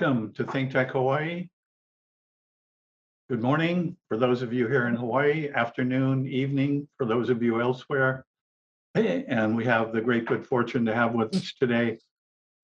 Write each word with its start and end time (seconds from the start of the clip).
Welcome 0.00 0.32
to 0.32 0.44
Think 0.44 0.70
Tech 0.70 0.92
Hawaii. 0.92 1.50
Good 3.28 3.42
morning 3.42 3.98
for 4.08 4.16
those 4.16 4.40
of 4.40 4.50
you 4.50 4.66
here 4.66 4.86
in 4.86 4.94
Hawaii, 4.94 5.50
afternoon, 5.54 6.26
evening 6.26 6.88
for 6.96 7.04
those 7.04 7.28
of 7.28 7.42
you 7.42 7.60
elsewhere. 7.60 8.24
And 8.94 9.54
we 9.54 9.66
have 9.66 9.92
the 9.92 10.00
great 10.00 10.24
good 10.24 10.46
fortune 10.46 10.86
to 10.86 10.94
have 10.94 11.12
with 11.12 11.36
us 11.36 11.52
today 11.52 11.98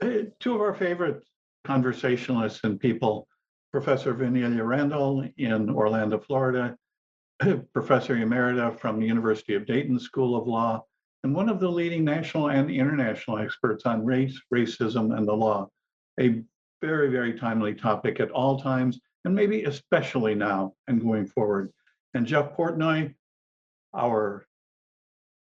eh, 0.01 0.23
two 0.41 0.55
of 0.55 0.63
our 0.63 0.73
favorite 0.73 1.23
conversationalists 1.67 2.65
and 2.65 2.81
people, 2.81 3.29
Professor 3.71 4.15
Vernellia 4.15 4.67
Randall 4.67 5.29
in 5.37 5.69
Orlando, 5.69 6.19
Florida, 6.19 6.75
Professor 7.75 8.17
Emerita 8.17 8.81
from 8.81 8.99
the 8.99 9.07
University 9.07 9.53
of 9.53 9.67
Dayton 9.67 10.01
School 10.01 10.37
of 10.37 10.47
Law, 10.47 10.87
and 11.23 11.35
one 11.35 11.51
of 11.51 11.61
the 11.61 11.71
leading 11.71 12.03
national 12.03 12.49
and 12.49 12.71
international 12.71 13.37
experts 13.37 13.85
on 13.85 14.07
race, 14.07 14.41
racism, 14.51 15.15
and 15.15 15.29
the 15.29 15.35
law. 15.35 15.69
A 16.19 16.43
very, 16.81 17.11
very 17.11 17.39
timely 17.39 17.75
topic 17.75 18.21
at 18.21 18.31
all 18.31 18.61
times, 18.61 18.99
and 19.25 19.35
maybe 19.35 19.65
especially 19.65 20.35
now 20.35 20.75
and 20.89 21.01
going 21.01 21.27
forward. 21.27 21.73
And 22.15 22.27
Jeff 22.27 22.57
Portnoy, 22.57 23.15
our 23.95 24.47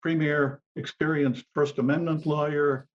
premier 0.02 0.60
experienced 0.76 1.44
First 1.54 1.78
Amendment 1.78 2.26
lawyer, 2.26 2.86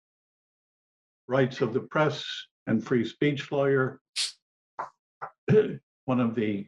rights 1.28 1.60
of 1.60 1.72
the 1.72 1.80
press 1.80 2.24
and 2.66 2.84
free 2.84 3.04
speech 3.04 3.50
lawyer, 3.52 4.00
one 6.04 6.20
of 6.20 6.34
the 6.34 6.66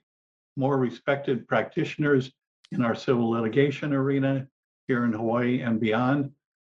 more 0.57 0.77
respected 0.77 1.49
practitioners 1.49 2.31
in 2.73 2.85
our 2.85 2.95
civil 2.95 3.31
litigation 3.31 3.93
arena 3.93 4.47
here 4.89 5.05
in 5.05 5.13
Hawaii 5.13 5.61
and 5.61 5.81
beyond, 5.81 6.31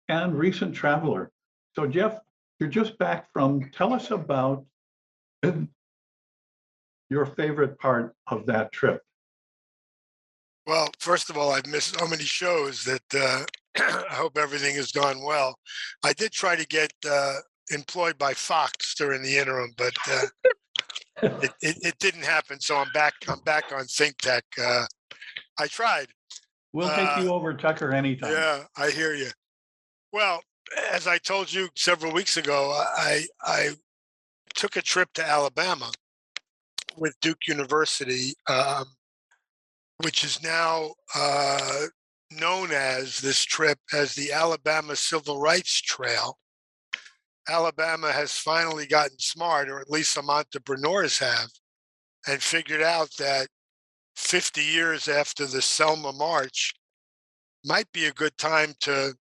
and 0.09 0.39
recent 0.39 0.75
traveler. 0.75 1.31
So 1.75 1.87
Jeff, 1.87 2.19
you're 2.59 2.69
just 2.69 2.99
back 2.99 3.27
from, 3.33 3.71
tell 3.73 3.93
us 3.93 4.11
about 4.11 4.65
your 7.11 7.27
favorite 7.27 7.79
part 7.79 8.15
of 8.27 8.47
that 8.47 8.73
trip. 8.73 9.03
Well, 10.67 10.89
first 10.99 11.31
of 11.31 11.37
all, 11.37 11.53
I've 11.53 11.67
missed 11.67 11.99
so 11.99 12.07
many 12.07 12.25
shows 12.25 12.83
that 12.85 13.15
uh, 13.15 13.45
I 14.11 14.15
hope 14.15 14.37
everything 14.37 14.75
has 14.77 14.91
gone 14.91 15.23
well. 15.25 15.57
I 16.05 16.13
did 16.13 16.33
try 16.33 16.57
to 16.57 16.67
get 16.67 16.93
uh, 17.09 17.37
employed 17.71 18.19
by 18.19 18.35
Fox 18.35 18.95
during 18.95 19.23
the 19.23 19.37
interim, 19.37 19.73
but 19.77 19.95
uh, 20.11 20.27
it, 21.23 21.53
it, 21.63 21.77
it, 21.83 21.99
didn't 21.99 22.25
happen. 22.25 22.61
So 22.61 22.77
I'm 22.77 22.91
back. 22.93 23.15
I'm 23.29 23.41
back 23.41 23.73
on 23.73 23.85
Think 23.85 24.19
Tech. 24.19 24.45
Uh, 24.61 24.87
I 25.59 25.69
tried. 25.69 26.09
We'll 26.73 26.89
take 26.89 27.25
you 27.25 27.31
uh, 27.31 27.35
over 27.35 27.55
Tucker 27.55 27.93
anytime. 27.93 28.33
Yeah, 28.33 28.65
I 28.77 28.91
hear 28.91 29.15
you. 29.15 29.31
Well, 30.13 30.43
as 30.93 31.07
I 31.07 31.19
told 31.19 31.53
you 31.53 31.69
several 31.77 32.13
weeks 32.13 32.37
ago, 32.37 32.73
I 32.75 33.25
I 33.43 33.71
took 34.57 34.77
a 34.77 34.83
trip 34.83 35.13
to 35.15 35.25
Alabama 35.25 35.91
with 36.97 37.15
Duke 37.21 37.47
University, 37.47 38.33
um, 38.49 38.87
which 40.03 40.25
is 40.25 40.43
now 40.43 40.91
uh, 41.15 41.87
known 42.31 42.73
as 42.73 43.21
this 43.21 43.45
trip 43.45 43.79
as 43.93 44.15
the 44.15 44.33
Alabama 44.33 44.97
Civil 44.97 45.39
Rights 45.39 45.81
Trail. 45.81 46.39
Alabama 47.49 48.11
has 48.11 48.33
finally 48.33 48.87
gotten 48.87 49.19
smart, 49.19 49.69
or 49.69 49.79
at 49.79 49.91
least 49.91 50.13
some 50.13 50.31
entrepreneurs 50.31 51.19
have, 51.19 51.49
and 52.27 52.43
figured 52.43 52.83
out 52.83 53.11
that 53.19 53.47
50 54.17 54.63
years 54.63 55.07
after 55.07 55.47
the 55.47 55.63
Selma 55.63 56.13
March 56.13 56.75
might 57.65 57.91
be 57.93 58.07
a 58.07 58.13
good 58.13 58.37
time 58.39 58.73
to 58.81 59.15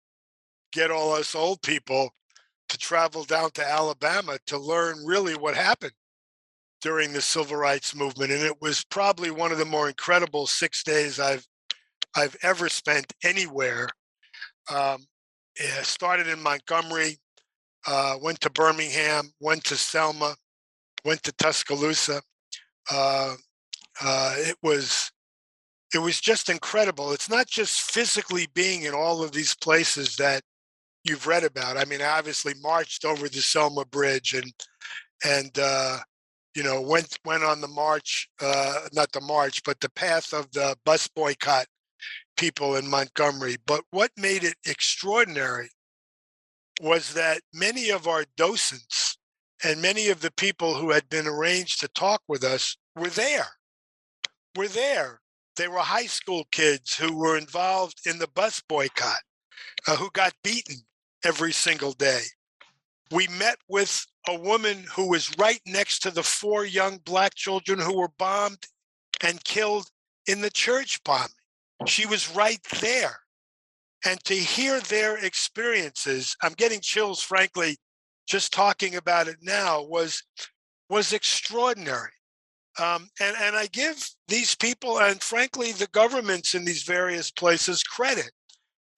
get 0.72 0.90
all 0.90 1.14
us 1.14 1.36
old 1.36 1.62
people 1.62 2.10
to 2.70 2.78
travel 2.78 3.24
down 3.24 3.52
to 3.52 3.66
Alabama 3.66 4.38
to 4.48 4.58
learn 4.58 5.06
really 5.06 5.36
what 5.36 5.56
happened 5.56 5.94
during 6.82 7.14
the 7.14 7.22
civil 7.22 7.58
rights 7.58 7.96
movement. 7.96 8.32
And 8.32 8.42
it 8.44 8.62
was 8.62 8.84
probably 8.84 9.32
one 9.32 9.52
of 9.52 9.58
the 9.58 9.66
more 9.66 9.88
incredible 9.88 10.48
six 10.48 10.84
days 10.84 11.20
I've 11.20 11.46
I've 12.16 12.36
ever 12.44 12.70
spent 12.70 13.12
anywhere. 13.24 13.90
Um, 14.74 15.06
started 15.82 16.28
in 16.28 16.42
Montgomery, 16.42 17.18
uh, 17.88 18.18
went 18.22 18.40
to 18.42 18.50
Birmingham, 18.50 19.32
went 19.40 19.64
to 19.66 19.76
Selma, 19.76 20.36
went 21.04 21.24
to 21.24 21.32
Tuscaloosa. 21.34 22.22
Uh, 22.92 23.36
uh, 24.02 24.34
it 24.38 24.56
was 24.62 25.12
it 25.94 26.00
was 26.00 26.20
just 26.20 26.50
incredible. 26.50 27.12
It's 27.14 27.30
not 27.30 27.48
just 27.48 27.80
physically 27.92 28.48
being 28.54 28.84
in 28.84 28.94
all 28.94 29.24
of 29.24 29.32
these 29.32 29.56
places 29.56 30.16
that 30.18 30.42
you've 31.06 31.28
read 31.28 31.44
about. 31.44 31.78
I 31.78 31.86
mean, 31.86 32.02
I 32.02 32.18
obviously 32.18 32.54
marched 32.62 33.06
over 33.06 33.30
the 33.30 33.42
Selma 33.42 33.86
Bridge 33.86 34.34
and 34.34 34.52
and 35.24 35.58
uh, 35.58 36.00
you 36.56 36.64
know 36.64 36.82
went 36.82 37.18
went 37.24 37.44
on 37.44 37.62
the 37.62 37.68
march, 37.68 38.28
uh, 38.42 38.88
not 38.94 39.12
the 39.12 39.22
march, 39.22 39.64
but 39.64 39.80
the 39.80 39.92
path 39.92 40.34
of 40.34 40.52
the 40.52 40.76
bus 40.86 41.08
boycott 41.08 41.68
people 42.38 42.76
in 42.76 42.88
Montgomery. 42.88 43.58
But 43.66 43.84
what 43.92 44.12
made 44.18 44.44
it 44.44 44.56
extraordinary 44.66 45.70
was 46.82 47.14
that 47.14 47.42
many 47.54 47.90
of 47.90 48.08
our 48.08 48.26
docents 48.36 49.18
and 49.64 49.82
many 49.82 50.10
of 50.10 50.22
the 50.22 50.32
people 50.32 50.76
who 50.76 50.92
had 50.92 51.08
been 51.10 51.28
arranged 51.28 51.80
to 51.80 51.88
talk 51.90 52.22
with 52.28 52.44
us 52.44 52.76
were 52.96 53.10
there. 53.10 53.48
Were 54.56 54.68
there. 54.68 55.22
They 55.56 55.68
were 55.68 55.80
high 55.80 56.08
school 56.08 56.46
kids 56.52 56.96
who 56.96 57.16
were 57.16 57.38
involved 57.38 58.02
in 58.06 58.20
the 58.20 58.28
bus 58.28 58.62
boycott, 58.68 59.22
uh, 59.88 59.96
who 59.96 60.10
got 60.12 60.34
beaten, 60.44 60.76
every 61.24 61.52
single 61.52 61.94
day. 61.94 62.22
We 63.12 63.28
met 63.28 63.58
with 63.70 64.06
a 64.28 64.38
woman 64.38 64.86
who 64.96 65.10
was 65.10 65.38
right 65.38 65.62
next 65.66 66.00
to 66.00 66.12
the 66.12 66.24
four 66.24 66.66
young 66.66 66.98
black 67.06 67.36
children 67.36 67.80
who 67.80 67.98
were 67.98 68.12
bombed 68.18 68.66
and 69.24 69.44
killed 69.44 69.88
in 70.28 70.42
the 70.42 70.50
church 70.50 71.04
bombing. 71.04 71.30
She 71.86 72.06
was 72.06 72.36
right 72.36 72.62
there. 72.82 73.20
And 74.06 74.24
to 74.26 74.36
hear 74.36 74.80
their 74.82 75.24
experiences, 75.24 76.36
I'm 76.42 76.54
getting 76.54 76.80
chills, 76.80 77.22
frankly, 77.22 77.78
just 78.28 78.54
talking 78.54 78.96
about 78.96 79.28
it 79.28 79.38
now 79.42 79.84
was 79.84 80.24
was 80.90 81.14
extraordinary. 81.14 82.12
Um, 82.78 83.10
and, 83.20 83.36
and 83.42 83.56
I 83.56 83.68
give 83.68 84.08
these 84.28 84.54
people 84.54 85.00
and 85.00 85.22
frankly 85.22 85.72
the 85.72 85.88
governments 85.88 86.54
in 86.54 86.66
these 86.66 86.84
various 86.84 87.32
places 87.32 87.84
credit 87.84 88.32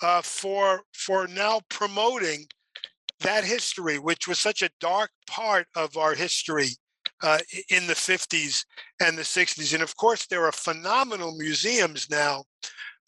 uh, 0.02 0.22
for 0.22 0.82
for 0.94 1.28
now 1.28 1.62
promoting 1.70 2.46
that 3.22 3.44
history, 3.44 3.98
which 3.98 4.28
was 4.28 4.40
such 4.40 4.62
a 4.62 4.70
dark 4.80 5.10
part 5.28 5.68
of 5.76 5.98
our 5.98 6.14
history 6.14 6.70
uh, 7.24 7.40
in 7.70 7.88
the 7.88 7.94
50s 7.94 8.64
and 9.02 9.18
the 9.18 9.24
60s. 9.24 9.74
And 9.74 9.82
of 9.82 9.96
course, 9.96 10.28
there 10.28 10.46
are 10.46 10.52
phenomenal 10.52 11.36
museums 11.38 12.10
now 12.10 12.44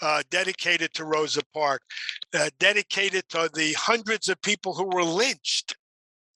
uh, 0.02 0.24
dedicated 0.32 0.94
to 0.96 1.06
Rosa 1.06 1.42
Parks, 1.54 1.86
uh, 2.34 2.50
dedicated 2.60 3.24
to 3.30 3.50
the 3.54 3.74
hundreds 3.74 4.30
of 4.30 4.42
people 4.42 4.74
who 4.74 4.86
were 4.86 5.04
lynched. 5.04 5.76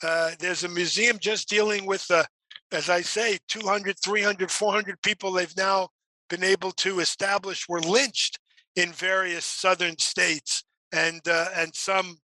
Uh, 0.04 0.32
there's 0.40 0.64
a 0.64 0.70
museum 0.70 1.18
just 1.20 1.50
dealing 1.50 1.86
with, 1.86 2.06
the, 2.08 2.28
as 2.72 2.90
I 2.90 3.02
say, 3.02 3.40
200, 3.48 3.96
300, 4.04 4.52
400 4.52 5.02
people 5.02 5.32
they've 5.32 5.58
now 5.58 5.88
been 6.30 6.44
able 6.44 6.72
to 6.72 7.00
establish 7.00 7.68
were 7.70 7.82
lynched 7.82 8.38
in 8.76 8.92
various 8.92 9.46
southern 9.46 9.98
states 9.98 10.64
and 10.92 11.22
uh, 11.28 11.48
and 11.56 11.74
some 11.76 12.18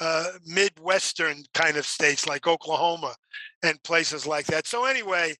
uh, 0.00 0.26
midwestern 0.46 1.44
kind 1.54 1.76
of 1.76 1.86
states 1.86 2.26
like 2.26 2.46
Oklahoma 2.46 3.14
and 3.62 3.82
places 3.84 4.26
like 4.26 4.46
that. 4.46 4.66
So 4.66 4.84
anyway, 4.84 5.34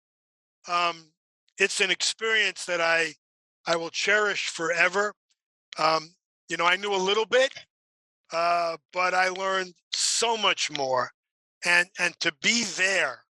um, 0.68 1.10
it's 1.58 1.80
an 1.80 1.90
experience 1.90 2.64
that 2.66 2.80
I 2.80 3.14
I 3.66 3.76
will 3.76 3.90
cherish 3.90 4.48
forever. 4.48 5.14
Um, 5.78 6.14
you 6.48 6.56
know, 6.56 6.66
I 6.66 6.76
knew 6.76 6.94
a 6.94 6.96
little 6.96 7.26
bit, 7.26 7.52
uh, 8.32 8.76
but 8.92 9.14
I 9.14 9.28
learned 9.28 9.74
so 9.92 10.36
much 10.36 10.70
more, 10.70 11.10
and 11.64 11.88
and 11.98 12.18
to 12.20 12.32
be 12.42 12.64
there, 12.76 13.20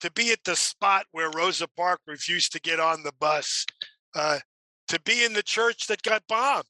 to 0.00 0.10
be 0.12 0.32
at 0.32 0.44
the 0.44 0.56
spot 0.56 1.06
where 1.12 1.30
Rosa 1.30 1.68
Parks 1.76 2.04
refused 2.06 2.52
to 2.52 2.60
get 2.60 2.80
on 2.80 3.02
the 3.02 3.12
bus, 3.20 3.66
uh, 4.14 4.38
to 4.88 5.00
be 5.02 5.24
in 5.24 5.32
the 5.32 5.42
church 5.42 5.86
that 5.88 6.02
got 6.02 6.22
bombed, 6.28 6.64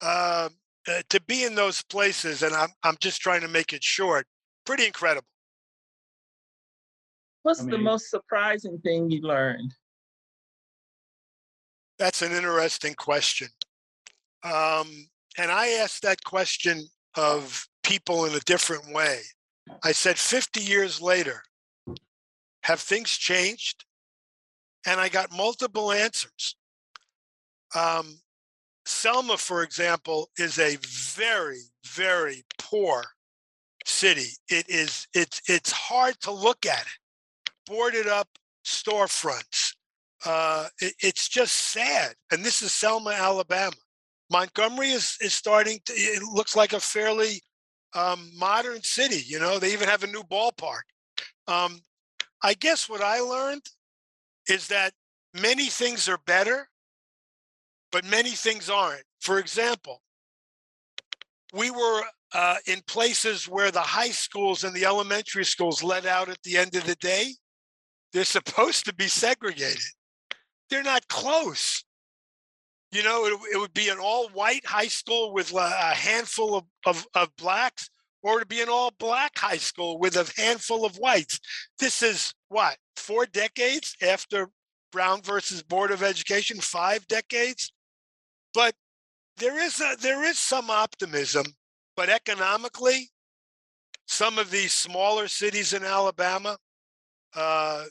uh, 0.00 0.48
uh, 0.88 1.02
to 1.08 1.20
be 1.22 1.44
in 1.44 1.54
those 1.54 1.82
places, 1.82 2.42
and 2.42 2.54
I'm 2.54 2.70
I'm 2.82 2.96
just 3.00 3.20
trying 3.20 3.40
to 3.42 3.48
make 3.48 3.72
it 3.72 3.82
short. 3.82 4.26
Pretty 4.64 4.86
incredible. 4.86 5.26
What's 7.42 7.60
I 7.60 7.64
mean, 7.64 7.70
the 7.70 7.78
most 7.78 8.10
surprising 8.10 8.78
thing 8.78 9.10
you 9.10 9.20
learned? 9.22 9.72
That's 11.98 12.22
an 12.22 12.32
interesting 12.32 12.94
question. 12.94 13.48
Um, 14.42 15.08
and 15.38 15.50
I 15.50 15.68
asked 15.80 16.02
that 16.02 16.22
question 16.24 16.88
of 17.16 17.66
people 17.82 18.24
in 18.24 18.34
a 18.34 18.40
different 18.40 18.92
way. 18.92 19.20
I 19.84 19.92
said, 19.92 20.18
50 20.18 20.60
years 20.60 21.00
later, 21.00 21.42
have 22.62 22.80
things 22.80 23.10
changed? 23.10 23.84
And 24.86 25.00
I 25.00 25.08
got 25.08 25.32
multiple 25.32 25.92
answers. 25.92 26.56
Um, 27.74 28.18
Selma, 28.86 29.36
for 29.36 29.62
example, 29.62 30.30
is 30.38 30.58
a 30.58 30.78
very, 30.86 31.60
very 31.86 32.44
poor 32.58 33.04
city. 33.84 34.30
It 34.48 34.68
is 34.68 35.06
it's 35.14 35.42
it's 35.48 35.72
hard 35.72 36.20
to 36.22 36.32
look 36.32 36.66
at 36.66 36.82
it 36.82 36.86
boarded 37.66 38.06
up 38.06 38.28
storefronts. 38.64 39.74
Uh, 40.24 40.68
it- 40.80 40.94
it's 41.00 41.28
just 41.28 41.54
sad. 41.54 42.16
And 42.30 42.44
this 42.44 42.62
is 42.62 42.72
Selma, 42.72 43.10
Alabama. 43.10 43.76
Montgomery 44.30 44.90
is, 44.90 45.16
is 45.20 45.34
starting 45.34 45.80
to, 45.86 45.92
it 45.92 46.22
looks 46.22 46.56
like 46.56 46.72
a 46.72 46.80
fairly 46.80 47.42
um, 47.94 48.30
modern 48.34 48.82
city. 48.82 49.22
You 49.26 49.38
know, 49.38 49.58
they 49.58 49.72
even 49.72 49.88
have 49.88 50.02
a 50.04 50.08
new 50.08 50.22
ballpark. 50.24 50.82
Um, 51.48 51.80
I 52.42 52.54
guess 52.54 52.88
what 52.88 53.02
I 53.02 53.20
learned 53.20 53.62
is 54.48 54.68
that 54.68 54.92
many 55.34 55.66
things 55.66 56.08
are 56.08 56.18
better, 56.26 56.68
but 57.96 58.04
many 58.04 58.32
things 58.32 58.68
aren't. 58.68 59.04
For 59.20 59.38
example, 59.38 60.02
we 61.54 61.70
were 61.70 62.02
uh, 62.34 62.56
in 62.66 62.82
places 62.86 63.48
where 63.48 63.70
the 63.70 63.80
high 63.80 64.10
schools 64.10 64.64
and 64.64 64.76
the 64.76 64.84
elementary 64.84 65.46
schools 65.46 65.82
let 65.82 66.04
out 66.04 66.28
at 66.28 66.42
the 66.42 66.58
end 66.58 66.76
of 66.76 66.84
the 66.84 66.96
day. 66.96 67.32
They're 68.12 68.24
supposed 68.24 68.84
to 68.84 68.94
be 68.94 69.06
segregated. 69.06 69.80
They're 70.68 70.82
not 70.82 71.08
close. 71.08 71.82
You 72.92 73.02
know, 73.02 73.24
it, 73.24 73.54
it 73.54 73.56
would 73.56 73.72
be 73.72 73.88
an 73.88 73.96
all 73.98 74.28
white 74.28 74.66
high 74.66 74.88
school 74.88 75.32
with 75.32 75.54
a 75.54 75.94
handful 75.94 76.54
of, 76.54 76.64
of, 76.84 77.06
of 77.14 77.34
blacks, 77.36 77.88
or 78.22 78.40
to 78.40 78.44
be 78.44 78.60
an 78.60 78.68
all 78.68 78.92
black 78.98 79.38
high 79.38 79.56
school 79.56 79.98
with 79.98 80.16
a 80.16 80.30
handful 80.36 80.84
of 80.84 80.96
whites. 80.96 81.40
This 81.78 82.02
is 82.02 82.34
what, 82.50 82.76
four 82.94 83.24
decades 83.24 83.96
after 84.02 84.50
Brown 84.92 85.22
versus 85.22 85.62
Board 85.62 85.90
of 85.90 86.02
Education, 86.02 86.60
five 86.60 87.06
decades? 87.08 87.72
But 88.56 88.74
there 89.36 89.62
is 89.62 89.82
a, 89.82 89.96
there 90.00 90.24
is 90.24 90.38
some 90.38 90.70
optimism, 90.70 91.44
but 91.94 92.08
economically, 92.08 93.10
some 94.06 94.38
of 94.38 94.50
these 94.50 94.72
smaller 94.72 95.28
cities 95.28 95.74
in 95.74 95.84
Alabama, 95.84 96.56
uh, 97.34 97.84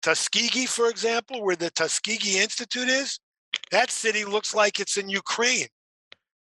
Tuskegee, 0.00 0.64
for 0.64 0.88
example, 0.88 1.44
where 1.44 1.56
the 1.56 1.68
Tuskegee 1.68 2.38
Institute 2.38 2.88
is, 2.88 3.20
that 3.70 3.90
city 3.90 4.24
looks 4.24 4.54
like 4.54 4.80
it's 4.80 4.96
in 4.96 5.10
Ukraine. 5.10 5.66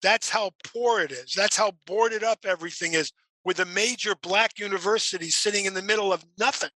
That's 0.02 0.30
how 0.30 0.52
poor 0.64 1.02
it 1.02 1.12
is. 1.12 1.34
That's 1.34 1.58
how 1.58 1.74
boarded 1.86 2.24
up 2.24 2.46
everything 2.46 2.94
is, 2.94 3.12
with 3.44 3.60
a 3.60 3.66
major 3.66 4.16
black 4.22 4.58
university 4.58 5.30
sitting 5.30 5.66
in 5.66 5.74
the 5.74 5.82
middle 5.82 6.14
of 6.14 6.24
nothing. 6.40 6.70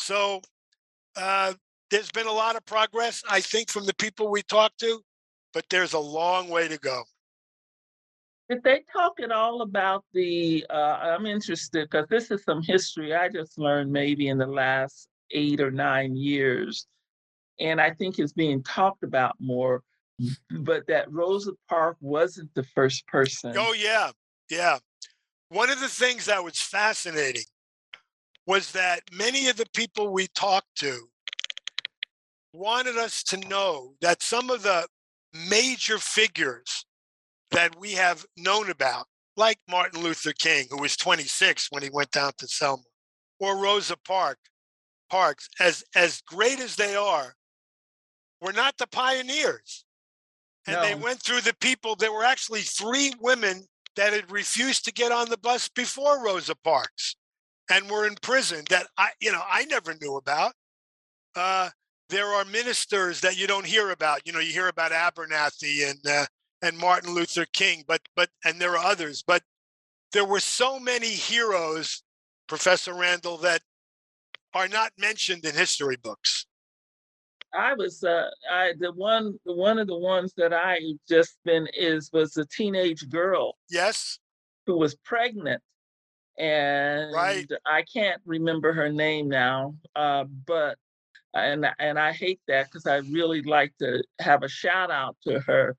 So 0.00 0.42
uh, 1.16 1.54
there's 1.90 2.10
been 2.10 2.26
a 2.26 2.32
lot 2.44 2.56
of 2.56 2.66
progress, 2.66 3.22
I 3.26 3.40
think, 3.40 3.70
from 3.70 3.86
the 3.86 3.94
people 3.94 4.30
we 4.30 4.42
talked 4.42 4.80
to, 4.80 5.00
but 5.56 5.64
there's 5.70 5.94
a 5.94 5.98
long 5.98 6.50
way 6.50 6.68
to 6.68 6.76
go. 6.76 7.04
Did 8.50 8.62
they 8.62 8.82
talk 8.92 9.20
at 9.20 9.32
all 9.32 9.62
about 9.62 10.04
the, 10.12 10.66
uh, 10.68 10.98
I'm 11.00 11.24
interested, 11.24 11.88
because 11.90 12.06
this 12.10 12.30
is 12.30 12.44
some 12.44 12.60
history 12.60 13.14
I 13.14 13.30
just 13.30 13.58
learned 13.58 13.90
maybe 13.90 14.28
in 14.28 14.36
the 14.36 14.46
last 14.46 15.08
eight 15.30 15.62
or 15.62 15.70
nine 15.70 16.14
years. 16.14 16.86
And 17.58 17.80
I 17.80 17.90
think 17.92 18.18
it's 18.18 18.34
being 18.34 18.62
talked 18.64 19.02
about 19.02 19.34
more, 19.40 19.82
but 20.50 20.86
that 20.88 21.10
Rosa 21.10 21.52
Parks 21.70 22.02
wasn't 22.02 22.52
the 22.52 22.64
first 22.74 23.06
person. 23.06 23.54
Oh, 23.56 23.72
yeah. 23.72 24.10
Yeah. 24.50 24.76
One 25.48 25.70
of 25.70 25.80
the 25.80 25.88
things 25.88 26.26
that 26.26 26.44
was 26.44 26.60
fascinating 26.60 27.44
was 28.46 28.72
that 28.72 29.00
many 29.10 29.48
of 29.48 29.56
the 29.56 29.66
people 29.74 30.12
we 30.12 30.26
talked 30.34 30.76
to 30.80 31.08
wanted 32.52 32.98
us 32.98 33.22
to 33.22 33.38
know 33.48 33.94
that 34.02 34.22
some 34.22 34.50
of 34.50 34.62
the 34.62 34.86
major 35.48 35.98
figures 35.98 36.84
that 37.50 37.78
we 37.78 37.92
have 37.92 38.26
known 38.36 38.70
about, 38.70 39.06
like 39.36 39.58
Martin 39.68 40.02
Luther 40.02 40.32
King, 40.32 40.66
who 40.70 40.78
was 40.78 40.96
26 40.96 41.68
when 41.70 41.82
he 41.82 41.90
went 41.90 42.10
down 42.10 42.32
to 42.38 42.48
Selma, 42.48 42.82
or 43.38 43.58
Rosa 43.58 43.96
Park, 43.96 44.38
Parks, 45.10 45.48
as 45.60 45.84
as 45.94 46.22
great 46.22 46.58
as 46.58 46.76
they 46.76 46.96
are, 46.96 47.34
were 48.40 48.52
not 48.52 48.76
the 48.78 48.86
pioneers. 48.88 49.84
And 50.66 50.82
they 50.82 50.94
went 50.96 51.22
through 51.22 51.42
the 51.42 51.54
people. 51.60 51.94
There 51.94 52.12
were 52.12 52.24
actually 52.24 52.62
three 52.62 53.12
women 53.20 53.64
that 53.94 54.12
had 54.12 54.30
refused 54.32 54.84
to 54.84 54.92
get 54.92 55.12
on 55.12 55.28
the 55.28 55.38
bus 55.38 55.68
before 55.68 56.24
Rosa 56.24 56.56
Parks 56.56 57.14
and 57.70 57.88
were 57.88 58.06
in 58.06 58.16
prison 58.20 58.64
that 58.70 58.86
I, 58.98 59.10
you 59.20 59.30
know, 59.30 59.42
I 59.48 59.64
never 59.64 59.94
knew 60.00 60.16
about. 60.16 60.52
Uh, 61.36 61.70
there 62.08 62.28
are 62.28 62.44
ministers 62.44 63.20
that 63.20 63.36
you 63.36 63.46
don't 63.46 63.66
hear 63.66 63.90
about. 63.90 64.26
You 64.26 64.32
know, 64.32 64.40
you 64.40 64.52
hear 64.52 64.68
about 64.68 64.92
Abernathy 64.92 65.90
and 65.90 65.98
uh, 66.06 66.26
and 66.62 66.78
Martin 66.78 67.14
Luther 67.14 67.46
King, 67.52 67.84
but 67.86 68.00
but 68.14 68.30
and 68.44 68.60
there 68.60 68.72
are 68.72 68.84
others. 68.84 69.22
But 69.26 69.42
there 70.12 70.24
were 70.24 70.40
so 70.40 70.78
many 70.78 71.08
heroes, 71.08 72.02
Professor 72.48 72.94
Randall, 72.94 73.38
that 73.38 73.62
are 74.54 74.68
not 74.68 74.92
mentioned 74.98 75.44
in 75.44 75.54
history 75.54 75.96
books. 75.96 76.46
I 77.54 77.74
was 77.74 78.04
uh 78.04 78.28
I 78.50 78.72
the 78.78 78.92
one 78.92 79.38
one 79.44 79.78
of 79.78 79.86
the 79.86 79.98
ones 79.98 80.32
that 80.36 80.52
I 80.52 80.78
just 81.08 81.38
been 81.44 81.66
is 81.74 82.10
was 82.12 82.36
a 82.36 82.44
teenage 82.44 83.08
girl 83.08 83.56
Yes, 83.70 84.18
who 84.66 84.76
was 84.76 84.94
pregnant 84.96 85.62
and 86.38 87.14
right. 87.14 87.50
I 87.64 87.82
can't 87.82 88.20
remember 88.26 88.72
her 88.74 88.90
name 88.90 89.28
now 89.28 89.74
uh 89.94 90.24
but 90.24 90.76
and 91.36 91.66
and 91.78 91.98
I 91.98 92.12
hate 92.12 92.40
that 92.48 92.66
because 92.66 92.86
I 92.86 92.96
really 93.10 93.42
like 93.42 93.72
to 93.78 94.02
have 94.20 94.42
a 94.42 94.48
shout 94.48 94.90
out 94.90 95.16
to 95.26 95.40
her 95.40 95.76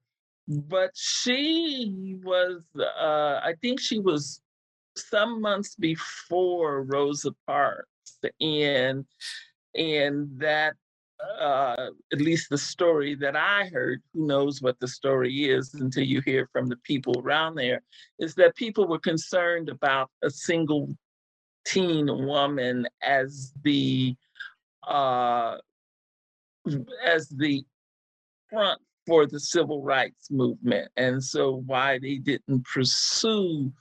but 0.48 0.92
she 0.96 2.18
was 2.24 2.62
uh 2.78 3.40
I 3.44 3.54
think 3.62 3.80
she 3.80 4.00
was 4.00 4.42
some 4.96 5.42
months 5.42 5.76
before 5.76 6.84
Rosa 6.84 7.32
Parks 7.46 7.90
and 8.40 9.06
and 9.76 10.30
that 10.40 10.74
uh, 11.40 11.90
at 12.14 12.22
least 12.22 12.50
the 12.50 12.58
story 12.58 13.16
that 13.16 13.36
I 13.36 13.70
heard, 13.74 14.02
who 14.14 14.28
knows 14.28 14.62
what 14.62 14.80
the 14.80 14.88
story 14.88 15.50
is 15.50 15.74
until 15.74 16.04
you 16.04 16.22
hear 16.22 16.48
from 16.52 16.68
the 16.68 16.76
people 16.78 17.20
around 17.20 17.56
there, 17.56 17.82
is 18.20 18.36
that 18.36 18.56
people 18.56 18.88
were 18.88 19.00
concerned 19.00 19.70
about 19.70 20.12
a 20.24 20.30
single 20.30 20.96
teen 21.66 22.06
woman 22.06 22.88
as 23.02 23.52
the 23.64 24.16
uh, 24.88 25.58
as 27.06 27.30
the 27.30 27.64
front 28.50 28.82
for 29.06 29.26
the 29.26 29.40
civil 29.40 29.82
rights 29.82 30.30
movement, 30.32 30.90
and 30.98 31.24
so 31.24 31.64
why 31.66 31.98
they 32.00 32.16
didn't 32.16 32.66
pursue 32.66 33.72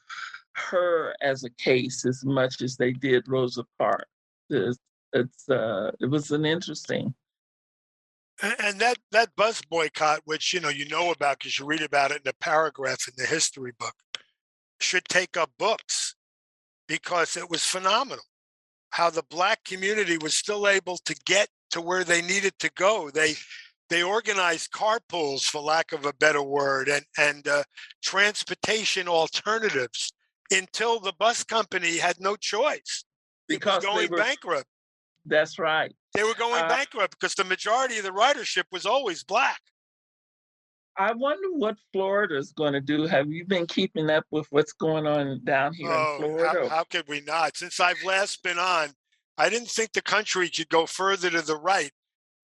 her 0.55 1.15
as 1.21 1.45
a 1.45 1.51
case 1.51 2.07
as 2.07 2.25
much 2.25 2.63
as 2.63 2.77
they 2.77 2.93
did 2.93 3.25
Rosa 3.29 3.65
Parks. 3.79 4.07
It's, 4.49 4.79
it's 5.13 5.49
uh, 5.49 5.91
it 6.01 6.07
was 6.07 6.31
an 6.31 6.47
interesting. 6.47 7.15
A- 8.43 8.65
and 8.65 8.81
that 8.81 8.99
that 9.13 9.35
bus 9.37 9.63
boycott, 9.63 10.21
which 10.25 10.53
you 10.53 10.61
know 10.61 10.69
you 10.69 10.87
know 10.89 11.11
about 11.11 11.39
because 11.39 11.59
you 11.59 11.67
read 11.67 11.83
about 11.83 12.13
it 12.13 12.23
in 12.25 12.29
a 12.29 12.35
paragraph 12.35 13.09
in 13.09 13.15
the 13.17 13.27
history 13.27 13.73
book, 13.79 13.95
should 14.81 15.05
take 15.07 15.37
up 15.37 15.51
books 15.59 16.15
because 16.87 17.37
it 17.37 17.51
was 17.51 17.65
phenomenal 17.65 18.25
how 18.97 19.11
the 19.11 19.23
black 19.29 19.63
community 19.65 20.17
was 20.17 20.35
still 20.35 20.67
able 20.67 20.97
to 21.05 21.15
get 21.27 21.49
to 21.71 21.83
where 21.83 22.03
they 22.03 22.23
needed 22.23 22.55
to 22.59 22.71
go. 22.77 23.11
They 23.11 23.35
they 23.91 24.03
organized 24.03 24.73
carpools, 24.73 25.43
for 25.45 25.61
lack 25.61 25.93
of 25.93 26.07
a 26.07 26.15
better 26.15 26.43
word, 26.43 26.89
and 26.89 27.05
and 27.19 27.47
uh, 27.47 27.63
transportation 28.03 29.07
alternatives 29.07 30.13
until 30.51 30.99
the 30.99 31.13
bus 31.19 31.45
company 31.45 31.99
had 31.99 32.17
no 32.21 32.37
choice. 32.37 33.05
It 33.49 33.53
was 33.53 33.59
Because 33.59 33.83
they 33.83 33.89
going 33.89 34.11
were- 34.11 34.17
bankrupt. 34.17 34.67
That's 35.27 35.59
right. 35.59 35.95
They 36.15 36.23
were 36.25 36.35
going 36.35 36.63
Uh, 36.65 36.69
bankrupt 36.69 37.19
because 37.19 37.35
the 37.35 37.45
majority 37.45 37.99
of 37.99 38.05
the 38.05 38.13
ridership 38.13 38.65
was 38.73 38.87
always 38.87 39.23
black. 39.25 39.61
I 40.99 41.13
wonder 41.13 41.49
what 41.53 41.77
Florida's 41.93 42.53
going 42.53 42.73
to 42.73 42.81
do. 42.81 43.07
Have 43.07 43.31
you 43.31 43.45
been 43.45 43.67
keeping 43.67 44.09
up 44.11 44.25
with 44.31 44.47
what's 44.51 44.73
going 44.73 45.07
on 45.07 45.41
down 45.45 45.75
here 45.75 45.89
in 45.91 45.95
Oh, 45.97 46.17
Florida? 46.19 46.69
how, 46.69 46.77
how 46.77 46.85
could 46.85 47.07
we 47.09 47.21
not? 47.21 47.57
Since 47.57 47.81
I've 47.81 48.03
last 48.05 48.43
been 48.43 48.59
on, 48.59 48.89
I 49.37 49.51
didn't 49.51 49.69
think 49.69 49.93
the 49.93 50.03
country 50.03 50.49
could 50.49 50.69
go 50.71 50.87
further 50.87 51.31
to 51.31 51.43
the 51.43 51.57
right. 51.57 51.91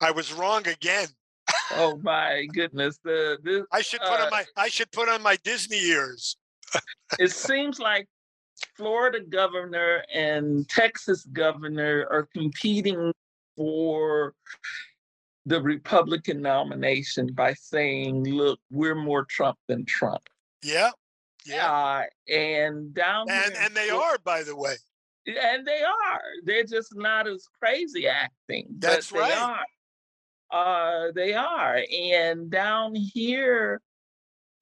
I 0.01 0.11
was 0.11 0.33
wrong 0.33 0.67
again. 0.69 1.09
oh 1.73 1.97
my 2.03 2.47
goodness! 2.53 2.99
The 3.03 3.39
this, 3.43 3.63
I 3.73 3.81
should 3.83 4.01
put 4.01 4.21
Uh, 4.21 4.25
on 4.25 4.31
my 4.31 4.45
I 4.57 4.69
should 4.69 4.91
put 4.93 5.09
on 5.09 5.23
my 5.23 5.37
Disney 5.45 5.79
ears. 5.81 6.37
it 7.19 7.31
seems 7.33 7.79
like 7.79 8.07
Florida 8.77 9.21
governor 9.21 10.05
and 10.13 10.69
Texas 10.69 11.25
governor 11.33 12.07
are 12.11 12.29
competing 12.35 13.13
for 13.57 14.35
the 15.47 15.61
Republican 15.61 16.41
nomination 16.41 17.33
by 17.33 17.55
saying, 17.55 18.25
"Look, 18.25 18.61
we're 18.71 18.95
more 18.95 19.25
Trump 19.25 19.59
than 19.69 19.85
Trump." 19.85 20.23
Yeah, 20.63 20.91
yeah, 21.45 21.71
Uh, 21.73 22.05
and 22.33 22.95
down 22.95 23.29
and 23.31 23.55
and 23.55 23.75
they 23.75 23.91
are, 23.91 24.19
by 24.25 24.43
the 24.43 24.57
way. 24.57 24.77
and 25.27 25.67
they 25.67 25.83
are. 25.83 26.23
They're 26.45 26.65
just 26.65 26.95
not 26.95 27.27
as 27.29 27.47
crazy 27.61 28.07
acting. 28.09 28.67
That's 28.79 29.11
but 29.11 29.17
they 29.17 29.23
right. 29.35 29.59
Are. 30.51 31.09
Uh, 31.09 31.13
they 31.13 31.35
are. 31.35 31.81
And 31.91 32.51
down 32.51 32.95
here 32.95 33.81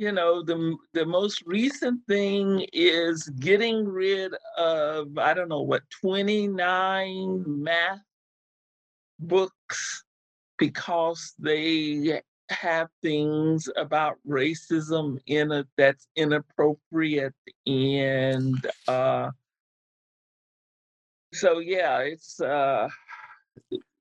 you 0.00 0.12
know, 0.12 0.42
the 0.42 0.75
the 0.94 1.04
most 1.04 1.42
recent 1.44 2.00
thing 2.08 2.66
is 2.72 3.28
getting 3.38 3.87
rid 3.87 4.32
of 4.56 5.18
I 5.18 5.34
don't 5.34 5.50
know 5.50 5.60
what 5.60 5.82
29 6.00 7.44
math 7.46 8.00
books 9.18 10.04
because 10.61 11.35
they 11.38 12.23
have 12.50 12.88
things 13.02 13.69
about 13.76 14.19
racism 14.29 15.19
in 15.26 15.50
it 15.50 15.67
that's 15.76 16.07
inappropriate 16.17 17.35
and 17.67 18.67
uh 18.88 19.31
so 21.33 21.59
yeah 21.61 21.99
it's 22.00 22.40
uh 22.40 22.88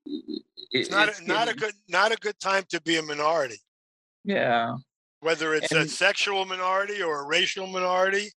it, 0.06 0.42
It's 0.72 0.90
not, 0.90 1.08
a- 1.08 1.26
not 1.26 1.48
a 1.48 1.54
good, 1.54 1.74
not 1.88 2.12
a 2.12 2.16
good 2.16 2.38
time 2.38 2.64
to 2.70 2.80
be 2.82 2.96
a 2.96 3.02
minority, 3.02 3.58
yeah 4.24 4.76
whether 5.20 5.54
it's 5.54 5.72
a 5.72 5.86
sexual 5.86 6.44
minority 6.44 7.02
or 7.02 7.22
a 7.22 7.26
racial 7.26 7.66
minority. 7.66 8.30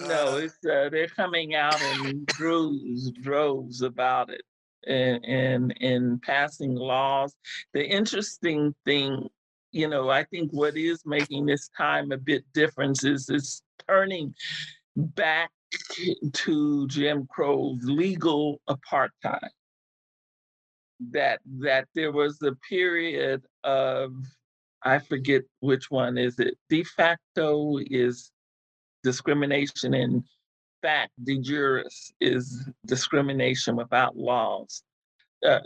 No, 0.00 0.34
Uh, 0.34 0.36
it's 0.36 0.54
uh, 0.64 0.88
they're 0.90 1.08
coming 1.08 1.54
out 1.54 1.80
in 1.82 2.24
droves, 2.26 3.10
droves 3.12 3.82
about 3.82 4.30
it, 4.30 4.42
and 4.86 5.24
and 5.24 5.74
and 5.80 6.22
passing 6.22 6.74
laws. 6.74 7.34
The 7.74 7.84
interesting 7.84 8.74
thing, 8.84 9.28
you 9.72 9.88
know, 9.88 10.08
I 10.08 10.24
think 10.24 10.50
what 10.52 10.76
is 10.76 11.02
making 11.04 11.46
this 11.46 11.68
time 11.76 12.12
a 12.12 12.16
bit 12.16 12.44
different 12.54 13.04
is 13.04 13.28
it's 13.28 13.62
turning 13.88 14.34
back 14.96 15.50
to 16.32 16.86
Jim 16.88 17.26
Crow's 17.30 17.78
legal 17.84 18.60
apartheid. 18.68 19.50
That 21.12 21.40
that 21.60 21.86
there 21.94 22.12
was 22.12 22.40
a 22.42 22.54
period 22.68 23.42
of 23.64 24.12
I 24.82 24.98
forget 24.98 25.42
which 25.60 25.90
one 25.90 26.18
is 26.18 26.38
it. 26.38 26.56
De 26.68 26.84
facto 26.84 27.78
is 27.78 28.30
discrimination 29.02 29.94
in 29.94 30.24
fact 30.82 31.12
de 31.24 31.38
juris 31.38 32.12
is 32.20 32.68
discrimination 32.86 33.76
without 33.76 34.16
laws. 34.16 34.82
Uh, 35.46 35.60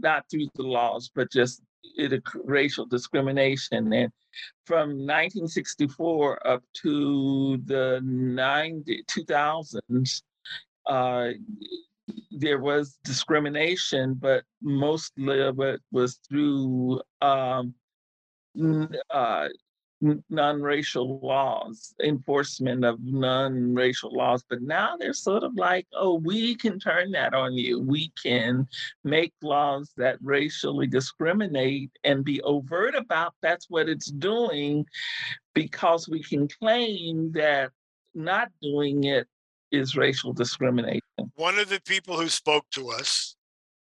not 0.00 0.24
through 0.30 0.46
the 0.54 0.62
laws 0.62 1.10
but 1.14 1.30
just 1.30 1.60
it, 1.96 2.22
racial 2.44 2.86
discrimination. 2.86 3.92
And 3.92 4.12
from 4.64 4.90
1964 4.90 6.46
up 6.46 6.62
to 6.82 7.58
the 7.64 8.00
90, 8.02 9.04
2000s 9.04 10.22
uh, 10.86 11.28
there 12.30 12.58
was 12.58 12.98
discrimination 13.04 14.14
but 14.14 14.44
mostly 14.62 15.40
of 15.42 15.60
it 15.60 15.80
was 15.92 16.18
through 16.28 17.00
um, 17.20 17.74
uh, 19.10 19.48
non-racial 20.00 21.18
laws, 21.20 21.94
enforcement 22.02 22.84
of 22.84 22.98
non-racial 23.02 24.12
laws. 24.14 24.44
But 24.48 24.62
now 24.62 24.96
they're 24.96 25.12
sort 25.12 25.42
of 25.42 25.54
like, 25.56 25.86
oh, 25.92 26.14
we 26.14 26.54
can 26.54 26.78
turn 26.78 27.10
that 27.12 27.34
on 27.34 27.54
you. 27.54 27.80
We 27.80 28.12
can 28.22 28.68
make 29.04 29.32
laws 29.42 29.92
that 29.96 30.18
racially 30.22 30.86
discriminate 30.86 31.90
and 32.04 32.24
be 32.24 32.40
overt 32.42 32.94
about 32.94 33.34
that's 33.42 33.66
what 33.68 33.88
it's 33.88 34.10
doing 34.10 34.86
because 35.54 36.08
we 36.08 36.22
can 36.22 36.48
claim 36.48 37.32
that 37.32 37.70
not 38.14 38.48
doing 38.62 39.04
it 39.04 39.26
is 39.72 39.96
racial 39.96 40.32
discrimination. 40.32 41.02
One 41.34 41.58
of 41.58 41.68
the 41.68 41.80
people 41.80 42.16
who 42.16 42.28
spoke 42.28 42.64
to 42.72 42.90
us 42.90 43.36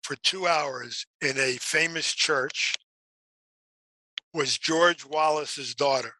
for 0.02 0.16
two 0.16 0.46
hours 0.46 1.06
in 1.22 1.38
a 1.38 1.56
famous 1.60 2.12
church 2.12 2.74
was 4.34 4.58
George 4.58 5.04
Wallace's 5.06 5.74
daughter. 5.74 6.14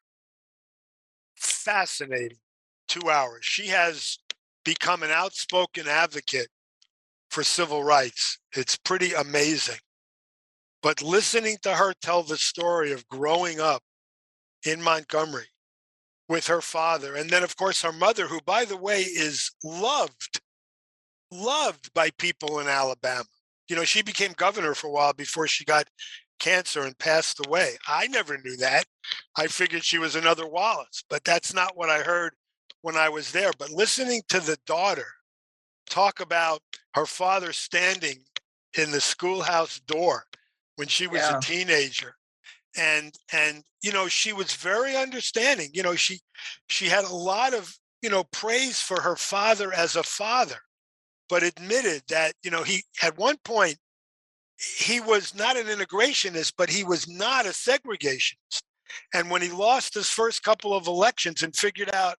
Fascinating. 1.35 2.39
Two 2.89 3.11
hours. 3.11 3.45
She 3.45 3.67
has 3.69 4.19
become 4.65 5.03
an 5.03 5.11
outspoken 5.11 5.89
advocate 5.89 6.49
for 7.31 7.43
civil 7.43 7.83
rights. 7.83 8.39
It's 8.55 8.77
pretty 8.77 9.13
amazing. 9.13 9.79
But 10.83 11.03
listening 11.03 11.57
to 11.63 11.75
her 11.75 11.93
tell 12.01 12.23
the 12.23 12.37
story 12.37 12.93
of 12.93 13.09
growing 13.09 13.59
up 13.59 13.83
in 14.67 14.81
Montgomery 14.81 15.49
with 16.29 16.47
her 16.47 16.61
father, 16.61 17.17
and 17.17 17.29
then, 17.29 17.43
of 17.43 17.57
course, 17.57 17.83
her 17.83 17.93
mother, 17.93 18.27
who, 18.27 18.41
by 18.47 18.65
the 18.65 18.77
way, 18.77 19.01
is 19.01 19.51
loved 19.63 20.41
loved 21.35 21.93
by 21.95 22.11
people 22.19 22.61
in 22.61 22.69
Alabama. 22.69 23.25
You 23.69 23.77
know, 23.77 23.85
she 23.85 24.03
became 24.03 24.33
governor 24.37 24.75
for 24.75 24.89
a 24.89 24.91
while 24.91 25.13
before 25.13 25.49
she 25.49 25.65
got 25.65 25.87
cancer 26.39 26.83
and 26.83 26.99
passed 26.99 27.45
away. 27.47 27.77
I 27.89 28.07
never 28.09 28.39
knew 28.39 28.57
that. 28.59 28.85
I 29.37 29.47
figured 29.47 29.85
she 29.85 29.99
was 29.99 30.15
another 30.17 30.47
Wallace, 30.47 31.05
but 31.09 31.25
that's 31.25 31.55
not 31.55 31.77
what 31.77 31.91
I 31.91 32.01
heard 32.01 32.35
when 32.83 32.97
I 32.97 33.09
was 33.09 33.33
there. 33.33 33.51
But 33.59 33.71
listening 33.71 34.23
to 34.29 34.41
the 34.41 34.59
daughter 34.67 35.07
talk 35.89 36.21
about 36.21 36.61
her 36.95 37.07
father 37.07 37.53
standing 37.53 38.25
in 38.79 38.91
the 38.91 39.01
schoolhouse 39.01 39.81
door 39.81 40.25
when 40.77 40.89
she 40.89 41.07
was 41.07 41.21
Yeah. 41.21 41.39
a 41.39 41.41
teenager 41.41 42.15
and 42.77 43.15
and 43.33 43.63
you 43.83 43.93
know 43.93 44.09
she 44.09 44.33
was 44.33 44.53
very 44.55 44.97
understanding 44.97 45.71
you 45.73 45.83
know 45.83 45.95
she 45.95 46.21
she 46.69 46.87
had 46.89 47.05
a 47.05 47.15
lot 47.15 47.55
of 47.55 47.73
you 48.03 48.11
know 48.11 48.25
praise 48.33 48.81
for 48.81 49.01
her 49.01 49.17
father 49.17 49.73
as 49.73 49.95
a 49.97 50.03
father 50.03 50.57
but 51.29 51.43
admitted 51.43 52.03
that 52.09 52.35
you 52.43 52.51
know 52.51 52.63
he 52.63 52.83
at 53.03 53.17
one 53.17 53.37
point 53.45 53.77
he 54.57 55.01
was 55.01 55.35
not 55.35 55.57
an 55.57 55.67
integrationist 55.67 56.53
but 56.57 56.71
he 56.71 56.85
was 56.85 57.09
not 57.09 57.47
a 57.47 57.51
segregationist 57.51 58.63
and 59.13 59.31
when 59.31 59.43
he 59.43 59.51
lost 59.51 59.95
his 59.95 60.09
first 60.09 60.43
couple 60.43 60.75
of 60.75 60.87
elections 60.87 61.43
and 61.43 61.57
figured 61.57 61.93
out 61.93 62.17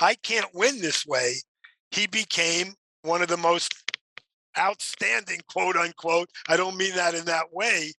i 0.00 0.14
can't 0.22 0.54
win 0.54 0.80
this 0.80 1.04
way 1.06 1.34
he 1.90 2.06
became 2.06 2.74
one 3.02 3.22
of 3.22 3.28
the 3.28 3.36
most 3.36 3.74
outstanding 4.58 5.40
quote 5.48 5.76
unquote 5.76 6.28
i 6.48 6.56
don't 6.56 6.76
mean 6.76 6.94
that 6.94 7.14
in 7.14 7.24
that 7.24 7.52
way 7.52 7.92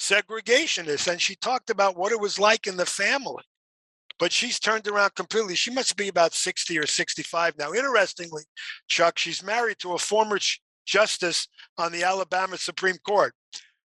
segregationists 0.00 1.10
and 1.10 1.20
she 1.20 1.34
talked 1.36 1.70
about 1.70 1.96
what 1.96 2.12
it 2.12 2.20
was 2.20 2.38
like 2.38 2.66
in 2.66 2.76
the 2.76 2.86
family 2.86 3.42
but 4.18 4.32
she's 4.32 4.58
turned 4.58 4.86
around 4.88 5.14
completely. 5.14 5.54
She 5.54 5.70
must 5.70 5.96
be 5.96 6.08
about 6.08 6.34
60 6.34 6.78
or 6.78 6.86
65 6.86 7.54
now. 7.58 7.72
Interestingly, 7.72 8.42
Chuck, 8.88 9.18
she's 9.18 9.42
married 9.42 9.78
to 9.80 9.94
a 9.94 9.98
former 9.98 10.38
justice 10.88 11.46
on 11.76 11.92
the 11.92 12.02
Alabama 12.02 12.56
Supreme 12.56 12.96
Court, 13.06 13.34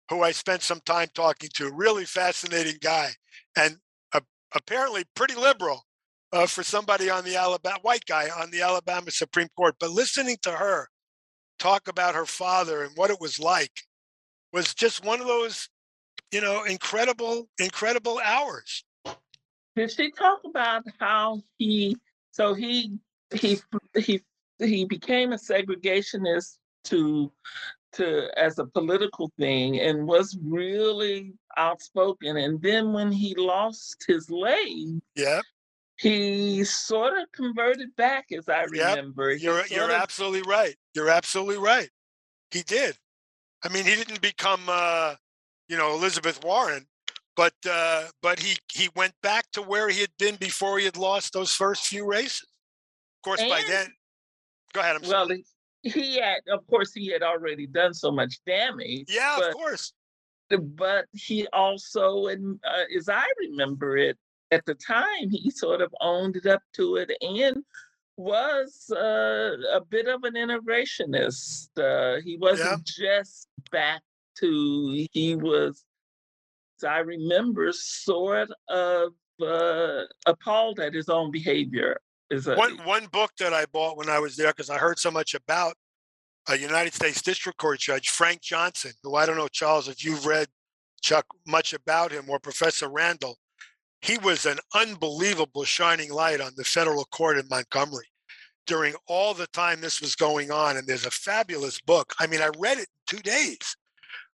who 0.10 0.24
I 0.24 0.32
spent 0.32 0.64
some 0.64 0.82
time 0.86 1.08
talking 1.14 1.50
to. 1.54 1.72
Really 1.72 2.06
fascinating 2.06 2.78
guy, 2.82 3.12
and 3.56 3.78
uh, 4.14 4.22
apparently 4.54 5.04
pretty 5.16 5.36
liberal 5.36 5.84
uh, 6.34 6.48
for 6.48 6.64
somebody 6.64 7.10
on 7.10 7.24
the 7.24 7.38
Alabama 7.38 7.80
white 7.84 8.06
guy 8.06 8.30
on 8.30 8.52
the 8.52 8.62
Alabama 8.62 9.12
Supreme 9.12 9.48
Court. 9.56 9.76
But 9.80 9.92
listening 9.92 10.38
to 10.42 10.52
her 10.52 10.90
talk 11.60 11.88
about 11.88 12.16
her 12.16 12.26
father 12.26 12.84
and 12.84 12.92
what 12.96 13.10
it 13.10 13.22
was 13.22 13.40
like 13.40 13.72
was 14.52 14.74
just 14.74 15.06
one 15.06 15.22
of 15.22 15.28
those, 15.28 15.70
you 16.32 16.42
know, 16.42 16.64
incredible, 16.64 17.48
incredible 17.60 18.20
hours. 18.24 18.84
Did 19.76 19.92
she 19.92 20.12
talk 20.12 20.40
about 20.46 20.84
how 21.00 21.44
he 21.58 21.96
so 22.32 22.54
he 22.54 22.98
he 23.34 23.60
he 23.96 24.22
he 24.60 24.86
became 24.86 25.34
a 25.34 25.38
segregationist 25.38 26.58
to 26.90 27.32
to 27.94 28.28
as 28.38 28.60
a 28.60 28.66
political 28.66 29.32
thing 29.40 29.80
and 29.80 30.06
was 30.06 30.38
really 30.44 31.34
outspoken 31.58 32.38
and 32.38 32.62
then 32.62 32.94
when 32.94 33.12
he 33.12 33.34
lost 33.36 34.04
his 34.08 34.30
leg 34.30 35.00
Yeah. 35.16 35.42
he 35.98 36.64
sort 36.66 37.18
of 37.18 37.32
converted 37.32 37.96
back 37.96 38.26
as 38.38 38.48
i 38.50 38.62
Yep, 38.62 38.70
remember 38.72 39.32
He 39.36 39.44
You're 39.46 39.66
you're 39.68 39.86
of- 39.86 40.02
absolutely 40.04 40.42
right. 40.44 40.76
You're 40.94 41.10
absolutely 41.10 41.58
right. 41.58 41.90
He 42.52 42.62
did. 42.64 42.98
I 43.64 43.70
mean, 43.70 43.86
he 43.86 43.96
didn't 43.96 44.22
become 44.22 44.62
uh, 44.68 45.16
you 45.68 45.78
know, 45.78 45.94
Elizabeth 45.94 46.44
Warren, 46.44 46.86
but 47.36 47.54
uh, 47.70 48.08
but 48.22 48.40
he 48.40 48.58
he 48.72 48.90
went 48.96 49.14
back 49.24 49.46
to 49.54 49.62
where 49.62 49.90
he 49.90 50.00
had 50.02 50.12
been 50.20 50.36
before 50.36 50.78
he 50.80 50.86
had 50.86 50.98
lost 50.98 51.34
those 51.34 51.52
first 51.54 51.86
few 51.88 52.06
races. 52.06 52.46
Of 53.18 53.22
course, 53.24 53.44
by 53.44 53.62
then, 53.68 53.88
go 54.74 54.80
ahead. 54.82 54.96
I'm 54.98 55.02
well 55.02 55.28
sorry. 55.28 55.44
He- 55.84 56.18
had 56.20 56.40
of 56.52 56.66
course 56.68 56.94
he 56.94 57.08
had 57.08 57.24
already 57.24 57.68
done 57.68 57.94
so 57.94 58.12
much 58.12 58.40
damage 58.46 59.06
Yeah, 59.10 59.36
but 59.40 59.50
of 59.50 59.54
course. 59.56 59.94
but 60.50 61.06
he 61.14 61.48
also, 61.54 62.28
and 62.28 62.60
uh, 62.66 62.84
as 62.98 63.10
I 63.10 63.26
remember 63.40 63.98
it, 63.98 64.18
at 64.52 64.66
the 64.66 64.76
time, 64.76 65.30
he 65.30 65.52
sort 65.52 65.82
of 65.82 65.94
owned 66.00 66.38
it 66.38 66.46
up 66.46 66.62
to 66.76 66.96
it 66.96 67.12
and 67.22 67.58
was 68.16 68.90
uh, 68.96 69.52
a 69.74 69.82
bit 69.82 70.08
of 70.08 70.24
an 70.24 70.36
integrationist. 70.36 71.70
Uh, 71.78 72.22
he 72.24 72.38
wasn't 72.38 72.84
just 72.86 73.48
back 73.72 74.02
to, 74.40 75.06
he 75.12 75.36
was, 75.36 75.84
as 76.80 76.84
I 76.86 77.00
remember, 77.00 77.72
sort 77.74 78.50
of 78.70 79.12
uh, 79.42 80.04
appalled 80.26 80.80
at 80.80 80.94
his 80.94 81.10
own 81.10 81.30
behavior. 81.30 82.00
Is 82.30 82.48
a, 82.48 82.56
One 82.56 82.78
one 82.84 83.06
book 83.08 83.32
that 83.40 83.54
I 83.54 83.66
bought 83.72 83.98
when 83.98 84.10
I 84.10 84.20
was 84.20 84.36
there 84.36 84.48
because 84.50 84.70
I 84.70 84.78
heard 84.78 85.00
so 85.00 85.12
much 85.12 85.34
about 85.34 85.76
a 86.50 86.58
United 86.58 86.94
States 86.94 87.22
District 87.22 87.58
Court 87.58 87.80
Judge 87.80 88.10
Frank 88.10 88.42
Johnson, 88.42 88.92
who 89.04 89.16
I 89.16 89.26
don't 89.26 89.38
know, 89.38 89.48
Charles, 89.48 89.88
if 89.88 90.04
you've 90.04 90.26
read 90.26 90.48
Chuck 91.02 91.26
much 91.46 91.74
about 91.74 92.12
him 92.12 92.26
or 92.30 92.40
Professor 92.40 92.90
Randall. 92.90 93.38
he 94.02 94.18
was 94.20 94.46
an 94.46 94.58
unbelievable 94.76 95.64
shining 95.64 96.12
light 96.12 96.42
on 96.42 96.52
the 96.56 96.64
federal 96.64 97.06
court 97.06 97.38
in 97.38 97.48
Montgomery 97.50 98.08
during 98.66 98.94
all 99.08 99.34
the 99.34 99.48
time 99.48 99.82
this 99.82 100.02
was 100.02 100.16
going 100.16 100.52
on. 100.52 100.78
And 100.78 100.88
there's 100.88 101.06
a 101.06 101.12
fabulous 101.12 101.80
book. 101.82 102.14
I 102.20 102.28
mean, 102.28 102.42
I 102.42 102.50
read 102.60 102.78
it 102.78 102.88
in 102.88 103.18
two 103.18 103.24
days, 103.24 103.76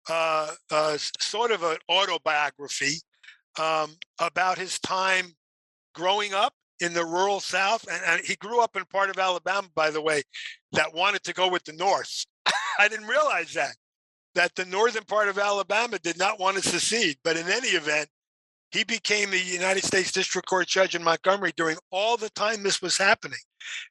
uh, 0.09 0.51
uh, 0.71 0.97
sort 1.19 1.51
of 1.51 1.63
an 1.63 1.77
autobiography 1.89 2.97
um, 3.59 3.95
about 4.19 4.57
his 4.57 4.79
time 4.79 5.33
growing 5.93 6.33
up 6.33 6.53
in 6.83 6.93
the 6.93 7.05
rural 7.05 7.39
South. 7.39 7.85
And, 7.89 8.01
and, 8.05 8.25
he 8.25 8.35
grew 8.35 8.61
up 8.61 8.75
in 8.75 8.85
part 8.85 9.09
of 9.09 9.17
Alabama, 9.17 9.67
by 9.75 9.89
the 9.89 10.01
way, 10.01 10.23
that 10.73 10.93
wanted 10.93 11.23
to 11.23 11.33
go 11.33 11.47
with 11.47 11.63
the 11.63 11.73
North. 11.73 12.25
I 12.79 12.87
didn't 12.87 13.07
realize 13.07 13.53
that, 13.53 13.75
that 14.35 14.55
the 14.55 14.65
northern 14.65 15.03
part 15.03 15.29
of 15.29 15.37
Alabama 15.37 15.99
did 15.99 16.17
not 16.17 16.39
want 16.39 16.57
to 16.57 16.67
secede. 16.67 17.17
But 17.23 17.37
in 17.37 17.47
any 17.47 17.69
event, 17.69 18.09
he 18.71 18.83
became 18.83 19.29
the 19.29 19.39
United 19.39 19.83
States 19.83 20.11
District 20.11 20.47
Court 20.47 20.67
judge 20.67 20.95
in 20.95 21.03
Montgomery 21.03 21.53
during 21.55 21.77
all 21.91 22.17
the 22.17 22.29
time 22.31 22.63
this 22.63 22.81
was 22.81 22.97
happening. 22.97 23.39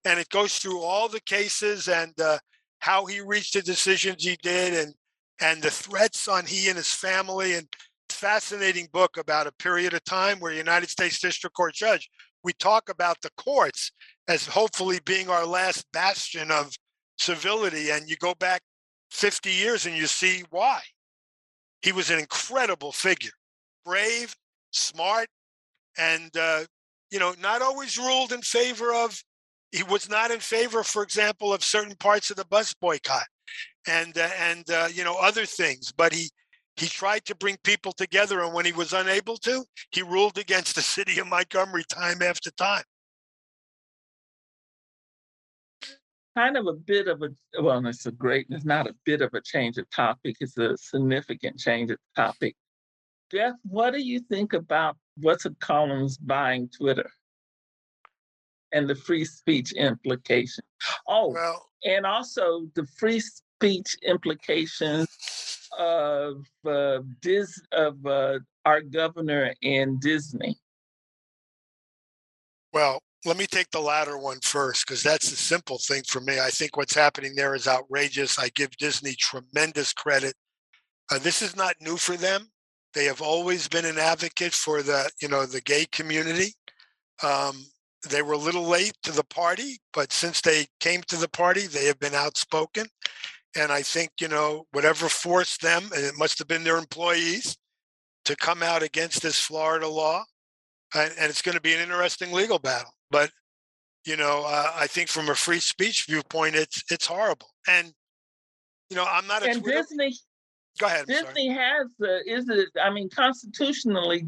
And 0.05 0.19
it 0.19 0.29
goes 0.29 0.59
through 0.59 0.81
all 0.83 1.09
the 1.09 1.21
cases 1.21 1.89
and 1.89 2.13
uh, 2.21 2.39
how 2.81 3.07
he 3.07 3.21
reached 3.21 3.55
the 3.55 3.63
decisions 3.63 4.25
he 4.25 4.37
did 4.43 4.75
and 4.75 4.95
and 5.41 5.63
the 5.63 5.71
threats 5.71 6.29
on 6.29 6.45
he 6.47 6.69
and 6.69 6.77
his 6.77 6.93
family 6.93 7.55
and 7.55 7.67
fascinating 8.09 8.89
book 8.93 9.17
about 9.17 9.47
a 9.47 9.53
period 9.53 9.95
of 9.95 10.05
time 10.05 10.39
where 10.39 10.53
United 10.53 10.89
States 10.89 11.19
District 11.19 11.55
Court 11.55 11.75
judge 11.75 12.09
we 12.45 12.53
talk 12.55 12.89
about 12.89 13.21
the 13.23 13.31
courts 13.37 13.93
as 14.29 14.47
hopefully 14.47 15.01
being 15.05 15.29
our 15.29 15.47
last 15.47 15.85
bastion 15.93 16.51
of 16.51 16.75
civility 17.19 17.91
and 17.91 18.09
you 18.09 18.17
go 18.17 18.35
back 18.35 18.63
50 19.11 19.51
years 19.51 19.87
and 19.87 19.97
you 19.97 20.07
see 20.07 20.45
why. 20.51 20.81
He 21.83 21.93
was 21.93 22.11
an 22.11 22.19
incredible 22.19 22.93
figure 22.93 23.33
brave 23.85 24.35
smart 24.71 25.29
and 25.99 26.37
uh, 26.37 26.65
you 27.11 27.19
know 27.19 27.35
not 27.41 27.63
always 27.63 27.99
ruled 27.99 28.33
in 28.33 28.41
favor 28.43 28.95
of 28.95 29.23
he 29.71 29.83
was 29.83 30.09
not 30.09 30.31
in 30.31 30.41
favor 30.41 30.83
for 30.83 31.03
example 31.03 31.53
of 31.53 31.65
certain 31.65 31.95
parts 31.97 32.31
of 32.31 32.37
the 32.37 32.45
bus 32.47 32.75
boycott 32.75 33.27
and 33.87 34.17
uh, 34.17 34.29
and 34.39 34.71
uh, 34.71 34.89
you 34.93 35.05
know 35.05 35.17
other 35.21 35.45
things 35.45 35.93
but 35.93 36.13
he 36.13 36.31
he 36.77 36.87
tried 36.87 37.25
to 37.27 37.35
bring 37.35 37.57
people 37.63 37.93
together 37.93 38.41
and 38.41 38.55
when 38.55 38.65
he 38.65 38.73
was 38.73 38.93
unable 38.93 39.37
to 39.37 39.65
he 39.91 40.03
ruled 40.03 40.39
against 40.39 40.75
the 40.75 40.83
city 40.83 41.19
of 41.19 41.27
montgomery 41.27 41.85
time 41.89 42.23
after 42.23 42.51
time. 42.53 42.85
Kind 46.37 46.57
of 46.57 46.67
a 46.67 46.73
bit 46.73 47.09
of 47.09 47.23
a 47.23 47.29
well 47.61 47.85
it's 47.87 48.07
a 48.07 48.13
great 48.13 48.47
it's 48.51 48.65
not 48.65 48.87
a 48.87 48.95
bit 49.05 49.21
of 49.21 49.35
a 49.35 49.41
change 49.43 49.77
of 49.79 49.89
topic 49.91 50.37
it's 50.41 50.57
a 50.57 50.77
significant 50.77 51.59
change 51.59 51.91
of 51.91 51.99
topic. 52.17 52.57
Jeff 53.31 53.55
what 53.65 53.93
do 53.93 54.03
you 54.03 54.21
think 54.21 54.53
about 54.53 54.97
what's 55.19 55.45
it 55.45 55.59
columns 55.61 56.17
buying 56.17 56.69
twitter? 56.69 57.11
And 58.75 58.89
the 58.89 58.95
free 58.95 59.27
speech 59.27 59.73
implication. 59.73 60.65
Oh 61.07 61.29
well 61.29 61.69
and 61.85 62.07
also 62.07 62.67
the 62.75 62.87
free 62.99 63.21
speech 63.21 63.97
implications 64.03 65.09
of 65.79 66.45
uh, 66.67 67.01
Dis- 67.21 67.63
of 67.73 68.05
uh, 68.07 68.39
our 68.65 68.81
governor 68.81 69.55
and 69.63 70.01
Disney? 70.01 70.57
Well, 72.73 73.01
let 73.25 73.37
me 73.37 73.47
take 73.47 73.71
the 73.71 73.81
latter 73.81 74.19
one 74.19 74.41
first 74.43 74.87
because 74.87 75.03
that's 75.03 75.31
the 75.31 75.37
simple 75.37 75.79
thing 75.79 76.03
for 76.09 76.21
me. 76.21 76.41
I 76.41 76.51
think 76.51 76.77
what's 76.77 76.95
happening 76.95 77.35
there 77.35 77.55
is 77.55 77.69
outrageous. 77.69 78.39
I 78.39 78.49
give 78.55 78.71
Disney 78.79 79.15
tremendous 79.15 79.93
credit. 79.93 80.35
Uh, 81.11 81.19
this 81.19 81.43
is 81.43 81.55
not 81.55 81.75
new 81.81 81.97
for 81.97 82.17
them. 82.17 82.49
They 82.95 83.05
have 83.05 83.23
always 83.23 83.69
been 83.69 83.85
an 83.85 83.99
advocate 83.99 84.53
for 84.53 84.83
the 84.83 85.11
you 85.21 85.29
know 85.29 85.47
the 85.47 85.61
gay 85.61 85.87
community. 85.93 86.55
Um, 87.23 87.65
they 88.09 88.23
were 88.23 88.35
a 88.35 88.39
little 88.39 88.65
late 88.65 88.95
to 89.05 89.13
the 89.13 89.25
party, 89.25 89.79
but 89.93 90.13
since 90.13 90.41
they 90.41 90.67
came 90.81 91.03
to 91.03 91.17
the 91.17 91.29
party, 91.29 91.67
they 91.67 91.87
have 91.87 92.01
been 92.01 92.15
outspoken. 92.15 92.87
And 93.57 93.71
I 93.71 93.83
think, 93.83 94.11
you 94.21 94.29
know, 94.29 94.67
whatever 94.73 95.09
forced 95.09 95.61
them, 95.61 95.91
and 95.95 96.05
it 96.05 96.17
must 96.19 96.39
have 96.39 96.49
been 96.49 96.65
their 96.65 96.79
employees, 96.79 97.57
to 98.25 98.37
come 98.37 98.63
out 98.63 98.83
against 98.83 99.23
this 99.23 99.39
Florida 99.39 99.89
law. 99.89 100.25
And, 100.95 101.13
and 101.19 101.31
it's 101.31 101.43
going 101.43 101.55
to 101.55 101.61
be 101.61 101.75
an 101.75 101.81
interesting 101.81 102.33
legal 102.33 102.59
battle. 102.59 102.93
But, 103.11 103.31
you 104.05 104.17
know, 104.17 104.45
uh, 104.47 104.73
I 104.75 104.87
think 104.87 105.09
from 105.09 105.29
a 105.29 105.35
free 105.35 105.61
speech 105.61 106.07
viewpoint, 106.09 106.55
it's 106.55 106.83
it's 106.91 107.07
horrible. 107.07 107.49
And, 107.67 107.93
you 108.91 108.97
know, 108.97 109.05
I'm 109.05 109.27
not 109.27 109.43
a 109.43 109.51
and 109.51 109.63
Twitter... 109.63 109.79
Disney. 109.79 110.15
Go 110.79 110.87
ahead. 110.87 111.01
I'm 111.01 111.07
Disney 111.07 111.49
sorry. 111.49 111.59
has 111.59 111.87
the 111.99 112.21
is 112.27 112.49
it? 112.49 112.69
I 112.83 112.91
mean, 112.91 113.11
constitutionally, 113.11 114.27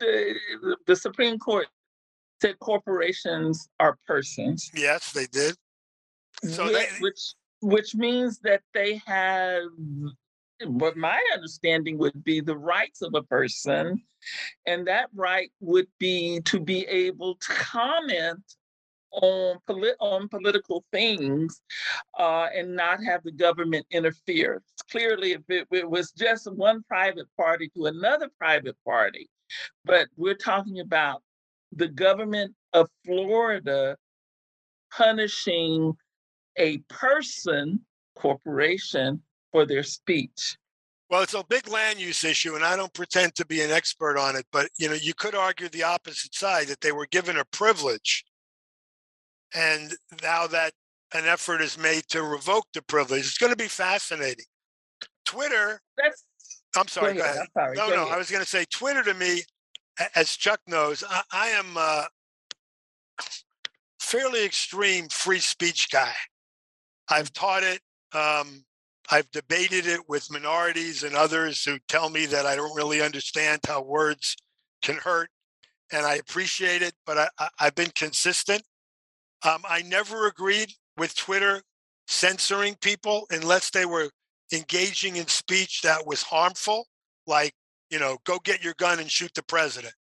the, 0.00 0.34
the 0.86 0.96
Supreme 0.96 1.38
Court 1.38 1.68
said 2.42 2.58
corporations 2.58 3.68
are 3.80 3.96
persons. 4.06 4.70
Yes, 4.74 5.12
they 5.12 5.26
did. 5.26 5.54
So 6.44 6.64
which, 6.64 6.72
they, 6.74 6.86
which 7.00 7.34
which 7.66 7.96
means 7.96 8.38
that 8.38 8.62
they 8.74 9.02
have 9.06 9.64
what 10.66 10.96
my 10.96 11.20
understanding 11.34 11.98
would 11.98 12.22
be 12.22 12.40
the 12.40 12.56
rights 12.56 13.02
of 13.02 13.12
a 13.14 13.24
person 13.24 14.00
and 14.66 14.86
that 14.86 15.08
right 15.12 15.50
would 15.58 15.88
be 15.98 16.40
to 16.42 16.60
be 16.60 16.86
able 16.86 17.34
to 17.34 17.52
comment 17.54 18.40
on, 19.10 19.56
polit- 19.66 19.96
on 19.98 20.28
political 20.28 20.84
things 20.92 21.60
uh, 22.20 22.46
and 22.54 22.76
not 22.76 23.02
have 23.02 23.24
the 23.24 23.32
government 23.32 23.84
interfere. 23.90 24.62
Clearly, 24.92 25.32
if 25.32 25.42
it, 25.48 25.66
it 25.72 25.90
was 25.90 26.12
just 26.12 26.50
one 26.52 26.84
private 26.86 27.26
party 27.36 27.68
to 27.74 27.86
another 27.86 28.28
private 28.38 28.76
party, 28.84 29.28
but 29.84 30.06
we're 30.16 30.34
talking 30.34 30.78
about 30.78 31.20
the 31.72 31.88
government 31.88 32.54
of 32.72 32.88
Florida 33.04 33.96
punishing 34.92 35.96
a 36.58 36.78
person, 36.88 37.80
corporation, 38.14 39.22
for 39.52 39.66
their 39.66 39.82
speech. 39.82 40.56
Well, 41.08 41.22
it's 41.22 41.34
a 41.34 41.44
big 41.48 41.68
land 41.68 42.00
use 42.00 42.24
issue, 42.24 42.56
and 42.56 42.64
I 42.64 42.74
don't 42.74 42.92
pretend 42.92 43.36
to 43.36 43.46
be 43.46 43.60
an 43.62 43.70
expert 43.70 44.18
on 44.18 44.34
it, 44.34 44.44
but 44.50 44.68
you 44.76 44.88
know, 44.88 44.94
you 44.94 45.14
could 45.14 45.34
argue 45.34 45.68
the 45.68 45.84
opposite 45.84 46.34
side 46.34 46.66
that 46.66 46.80
they 46.80 46.90
were 46.92 47.06
given 47.06 47.36
a 47.36 47.44
privilege, 47.44 48.24
and 49.54 49.94
now 50.22 50.46
that 50.48 50.72
an 51.14 51.24
effort 51.24 51.60
is 51.60 51.78
made 51.78 52.02
to 52.08 52.22
revoke 52.22 52.66
the 52.74 52.82
privilege, 52.82 53.20
it's 53.20 53.38
going 53.38 53.52
to 53.52 53.56
be 53.56 53.68
fascinating. 53.68 54.44
Twitter. 55.24 55.80
That's. 55.96 56.24
I'm 56.76 56.88
sorry. 56.88 57.14
Go 57.14 57.20
ahead. 57.20 57.34
Go 57.34 57.38
ahead. 57.38 57.48
Sorry. 57.54 57.76
No, 57.76 57.88
Go 57.88 57.96
no. 57.96 58.02
ahead. 58.02 58.14
I 58.14 58.18
was 58.18 58.30
going 58.30 58.42
to 58.42 58.48
say 58.48 58.64
Twitter 58.70 59.02
to 59.04 59.14
me, 59.14 59.42
as 60.14 60.36
Chuck 60.36 60.60
knows, 60.66 61.04
I, 61.08 61.22
I 61.32 61.46
am 61.48 61.76
a 61.76 62.06
fairly 64.00 64.44
extreme 64.44 65.08
free 65.08 65.38
speech 65.38 65.90
guy. 65.90 66.12
I've 67.08 67.32
taught 67.32 67.62
it. 67.62 67.80
Um, 68.12 68.64
I've 69.10 69.30
debated 69.30 69.86
it 69.86 70.00
with 70.08 70.30
minorities 70.30 71.02
and 71.02 71.14
others 71.14 71.64
who 71.64 71.78
tell 71.88 72.10
me 72.10 72.26
that 72.26 72.46
I 72.46 72.56
don't 72.56 72.74
really 72.74 73.00
understand 73.00 73.60
how 73.66 73.82
words 73.82 74.36
can 74.82 74.96
hurt, 74.96 75.30
and 75.92 76.04
I 76.04 76.16
appreciate 76.16 76.82
it. 76.82 76.94
But 77.04 77.30
I, 77.38 77.48
I've 77.60 77.74
been 77.74 77.92
consistent. 77.94 78.62
Um, 79.46 79.62
I 79.68 79.82
never 79.82 80.26
agreed 80.26 80.72
with 80.96 81.14
Twitter 81.16 81.62
censoring 82.08 82.76
people 82.80 83.26
unless 83.30 83.70
they 83.70 83.86
were 83.86 84.10
engaging 84.52 85.16
in 85.16 85.26
speech 85.26 85.82
that 85.82 86.06
was 86.06 86.22
harmful, 86.22 86.86
like 87.26 87.52
you 87.90 87.98
know, 87.98 88.18
go 88.24 88.38
get 88.42 88.64
your 88.64 88.74
gun 88.78 88.98
and 88.98 89.10
shoot 89.10 89.32
the 89.34 89.42
president, 89.44 89.94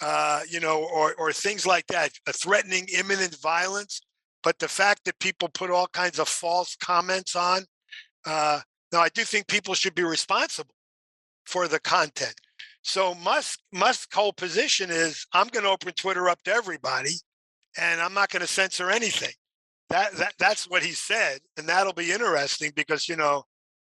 uh, 0.00 0.40
you 0.48 0.60
know, 0.60 0.84
or 0.84 1.14
or 1.16 1.32
things 1.32 1.66
like 1.66 1.86
that, 1.88 2.12
threatening 2.32 2.86
imminent 2.96 3.36
violence. 3.40 4.00
But 4.42 4.58
the 4.58 4.68
fact 4.68 5.04
that 5.04 5.18
people 5.18 5.48
put 5.48 5.70
all 5.70 5.88
kinds 5.88 6.18
of 6.18 6.28
false 6.28 6.76
comments 6.76 7.34
on, 7.34 7.64
uh, 8.26 8.60
now 8.92 9.00
I 9.00 9.08
do 9.08 9.22
think 9.22 9.48
people 9.48 9.74
should 9.74 9.94
be 9.94 10.04
responsible 10.04 10.74
for 11.46 11.68
the 11.68 11.80
content. 11.80 12.34
So 12.82 13.14
Musk 13.16 13.58
Musk's 13.72 14.14
whole 14.14 14.32
position 14.32 14.90
is 14.90 15.26
I'm 15.32 15.48
going 15.48 15.64
to 15.64 15.70
open 15.70 15.92
Twitter 15.94 16.28
up 16.28 16.40
to 16.44 16.52
everybody, 16.52 17.14
and 17.76 18.00
I'm 18.00 18.14
not 18.14 18.30
going 18.30 18.42
to 18.42 18.46
censor 18.46 18.90
anything. 18.90 19.32
That, 19.90 20.12
that 20.16 20.34
that's 20.38 20.68
what 20.68 20.84
he 20.84 20.92
said, 20.92 21.40
and 21.56 21.68
that'll 21.68 21.92
be 21.92 22.12
interesting 22.12 22.72
because 22.76 23.08
you 23.08 23.16
know 23.16 23.42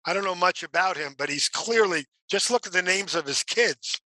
I 0.05 0.13
don't 0.13 0.23
know 0.23 0.35
much 0.35 0.63
about 0.63 0.95
him, 0.97 1.13
but 1.17 1.29
he's 1.29 1.49
clearly 1.49 2.05
just 2.29 2.49
look 2.49 2.67
at 2.67 2.73
the 2.73 2.81
names 2.81 3.15
of 3.15 3.25
his 3.25 3.43
kids. 3.43 3.99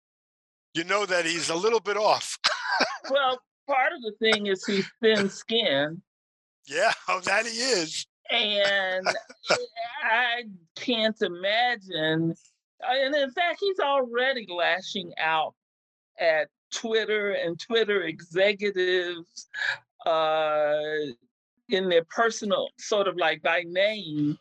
You 0.74 0.84
know 0.84 1.06
that 1.06 1.24
he's 1.24 1.50
a 1.50 1.54
little 1.54 1.80
bit 1.80 1.96
off. 1.96 2.38
well, 3.10 3.40
part 3.68 3.92
of 3.92 4.02
the 4.02 4.12
thing 4.18 4.46
is 4.46 4.64
he's 4.64 4.90
thin 5.02 5.28
skinned. 5.28 6.02
Yeah, 6.70 6.92
that 7.24 7.46
he 7.46 7.52
is. 7.52 8.06
And 8.30 9.06
I 10.04 10.44
can't 10.76 11.20
imagine. 11.20 12.34
And 12.82 13.14
in 13.14 13.30
fact, 13.32 13.58
he's 13.60 13.80
already 13.80 14.46
lashing 14.48 15.12
out 15.18 15.54
at 16.18 16.48
Twitter 16.72 17.32
and 17.32 17.58
Twitter 17.58 18.02
executives 18.04 19.48
uh, 20.06 20.78
in 21.68 21.88
their 21.88 22.04
personal, 22.04 22.68
sort 22.78 23.08
of 23.08 23.16
like 23.16 23.42
by 23.42 23.64
name. 23.66 24.38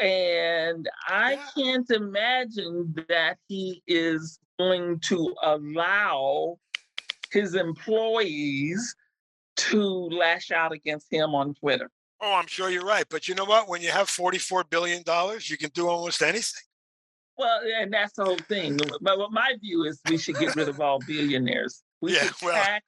And 0.00 0.88
I 1.08 1.32
Yeah. 1.32 1.48
can't 1.56 1.90
imagine 1.90 2.94
that 3.08 3.38
he 3.48 3.82
is 3.86 4.38
going 4.58 5.00
to 5.00 5.34
allow 5.42 6.58
his 7.30 7.54
employees 7.54 8.94
to 9.56 9.80
lash 9.82 10.50
out 10.50 10.72
against 10.72 11.12
him 11.12 11.34
on 11.34 11.54
Twitter. 11.54 11.90
Oh, 12.20 12.34
I'm 12.34 12.46
sure 12.46 12.70
you're 12.70 12.84
right. 12.84 13.04
But 13.10 13.26
you 13.28 13.34
know 13.34 13.44
what? 13.44 13.68
When 13.68 13.82
you 13.82 13.90
have 13.90 14.06
$44 14.06 14.68
billion, 14.70 15.02
you 15.42 15.56
can 15.58 15.70
do 15.74 15.88
almost 15.88 16.22
anything. 16.22 16.62
Well, 17.36 17.60
and 17.80 17.92
that's 17.92 18.12
the 18.14 18.24
whole 18.24 18.36
thing. 18.36 18.78
But 19.00 19.18
what 19.18 19.32
my 19.32 19.54
view 19.60 19.84
is 19.84 20.00
we 20.08 20.18
should 20.18 20.36
get 20.36 20.54
rid 20.54 20.68
of 20.68 20.80
all 20.80 21.00
billionaires. 21.06 21.82
We 22.00 22.14
Yeah, 22.14 22.24
should 22.24 22.42
well- 22.42 22.62
tax 22.64 22.84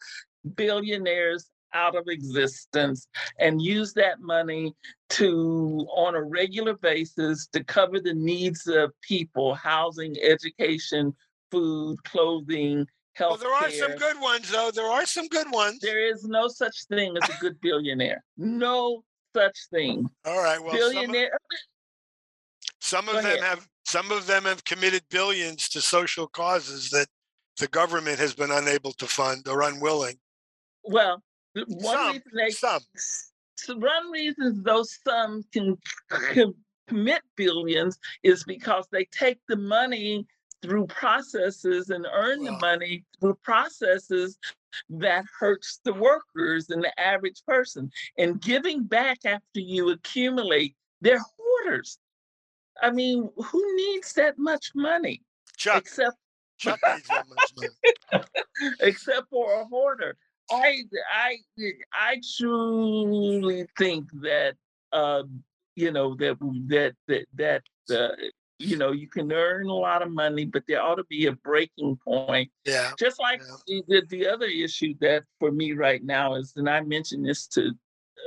billionaires 0.57 1.49
out 1.73 1.97
of 1.97 2.05
existence 2.07 3.09
and 3.41 3.61
use 3.61 3.93
that 3.95 4.21
money 4.21 4.73
to, 5.11 5.85
on 5.97 6.15
a 6.15 6.23
regular 6.23 6.75
basis, 6.75 7.49
to 7.49 7.65
cover 7.65 7.99
the 7.99 8.15
needs 8.15 8.67
of 8.69 8.93
people, 9.01 9.55
housing, 9.55 10.17
education, 10.23 11.13
food, 11.51 11.97
clothing, 12.05 12.87
Well, 13.21 13.37
there 13.37 13.53
are 13.53 13.71
some 13.71 13.97
good 13.97 14.21
ones, 14.21 14.51
though. 14.51 14.71
There 14.71 14.87
are 14.87 15.07
some 15.07 15.29
good 15.29 15.51
ones. 15.51 15.79
There 15.81 16.05
is 16.05 16.25
no 16.25 16.49
such 16.49 16.87
thing 16.89 17.17
as 17.23 17.29
a 17.29 17.41
good 17.41 17.61
billionaire. 17.61 18.25
No 18.37 19.05
such 19.35 19.57
thing. 19.71 20.09
All 20.25 20.43
right. 20.43 20.63
Well, 20.63 20.93
some 20.93 21.09
of, 21.15 21.17
some 22.81 23.09
of 23.09 23.23
them 23.23 23.43
have 23.43 23.69
some 23.85 24.11
of 24.11 24.27
them 24.27 24.45
have 24.45 24.65
committed 24.65 25.03
billions 25.11 25.69
to 25.71 25.81
social 25.81 26.27
causes 26.27 26.91
that 26.91 27.07
the 27.59 27.69
government 27.69 28.19
has 28.19 28.35
been 28.35 28.51
unable 28.51 28.93
to 28.95 29.07
fund 29.07 29.47
or 29.47 29.63
unwilling. 29.63 30.17
Well, 30.85 31.23
one 31.55 31.81
Some, 31.81 32.13
reason 32.13 32.23
they 32.35 32.51
Some. 32.51 32.81
so 33.57 33.77
one 33.77 34.11
reason 34.11 34.63
those 34.65 34.99
some 35.07 35.45
can, 35.53 35.77
can 36.33 36.55
commit 36.89 37.23
billions 37.37 37.99
is 38.23 38.45
because 38.45 38.87
they 38.91 39.05
take 39.07 39.39
the 39.49 39.57
money 39.57 40.27
through 40.63 40.87
processes 40.87 41.91
and 41.91 42.07
earn 42.13 42.43
the 42.43 42.53
money 42.53 43.05
through 43.21 43.39
processes 43.43 44.39
that 44.89 45.25
hurts 45.39 45.81
the 45.85 45.93
workers 45.93 46.71
and 46.71 46.83
the 46.83 47.01
average 47.01 47.43
person. 47.47 47.91
And 48.19 48.41
giving 48.41 48.85
back 48.85 49.19
after 49.25 49.61
you 49.61 49.91
accumulate, 49.91 50.75
they're 51.01 51.21
hoarders. 51.39 51.99
I 52.83 52.91
mean, 52.91 53.29
who 53.37 53.77
needs 53.77 54.13
that 54.15 54.39
much 54.39 54.73
money 54.75 55.23
Chuck. 55.57 55.79
except 55.79 56.17
Chuck 56.59 56.81
needs 56.87 57.09
that 57.09 57.27
much 57.29 57.71
money. 58.13 58.25
except 58.81 59.29
for 59.31 59.61
a 59.61 59.65
hoarder. 59.67 60.17
I 60.51 60.83
I 61.13 61.37
I 61.93 62.21
truly 62.37 63.67
think 63.79 64.11
that 64.23 64.57
uh, 64.93 65.23
you 65.75 65.91
know 65.91 66.15
that 66.17 66.37
that 66.69 66.95
that 67.09 67.27
that 67.35 67.63
uh, 67.91 68.15
you 68.59 68.77
know 68.77 68.93
you 68.93 69.09
can 69.09 69.33
earn 69.33 69.67
a 69.67 69.75
lot 69.75 70.03
of 70.03 70.11
money, 70.11 70.45
but 70.45 70.63
there 70.69 70.83
ought 70.83 70.97
to 70.97 71.05
be 71.05 71.27
a 71.27 71.33
breaking 71.33 71.99
point. 72.05 72.51
Yeah. 72.65 72.93
Just 72.99 73.19
like 73.21 73.43
Yeah. 73.67 73.81
the, 73.89 74.03
the 74.09 74.27
other 74.27 74.47
issue 74.47 74.95
that 75.01 75.25
for 75.39 75.51
me 75.51 75.73
right 75.73 76.03
now 76.05 76.35
is, 76.37 76.53
and 76.57 76.69
I 76.69 76.81
mentioned 76.83 77.27
this 77.27 77.47
to 77.49 77.73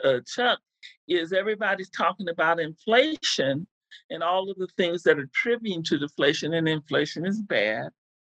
uh, 0.04 0.20
Chuck, 0.28 0.60
is 1.08 1.34
everybody's 1.34 1.90
talking 1.90 2.30
about 2.30 2.60
inflation 2.60 3.68
and 4.10 4.24
all 4.24 4.50
of 4.50 4.58
the 4.58 4.68
things 4.78 5.04
that 5.04 5.18
are 5.18 5.24
attributing 5.24 5.84
to 5.84 5.98
deflation, 5.98 6.54
and 6.54 6.68
inflation 6.68 7.26
is 7.26 7.42
bad. 7.42 7.90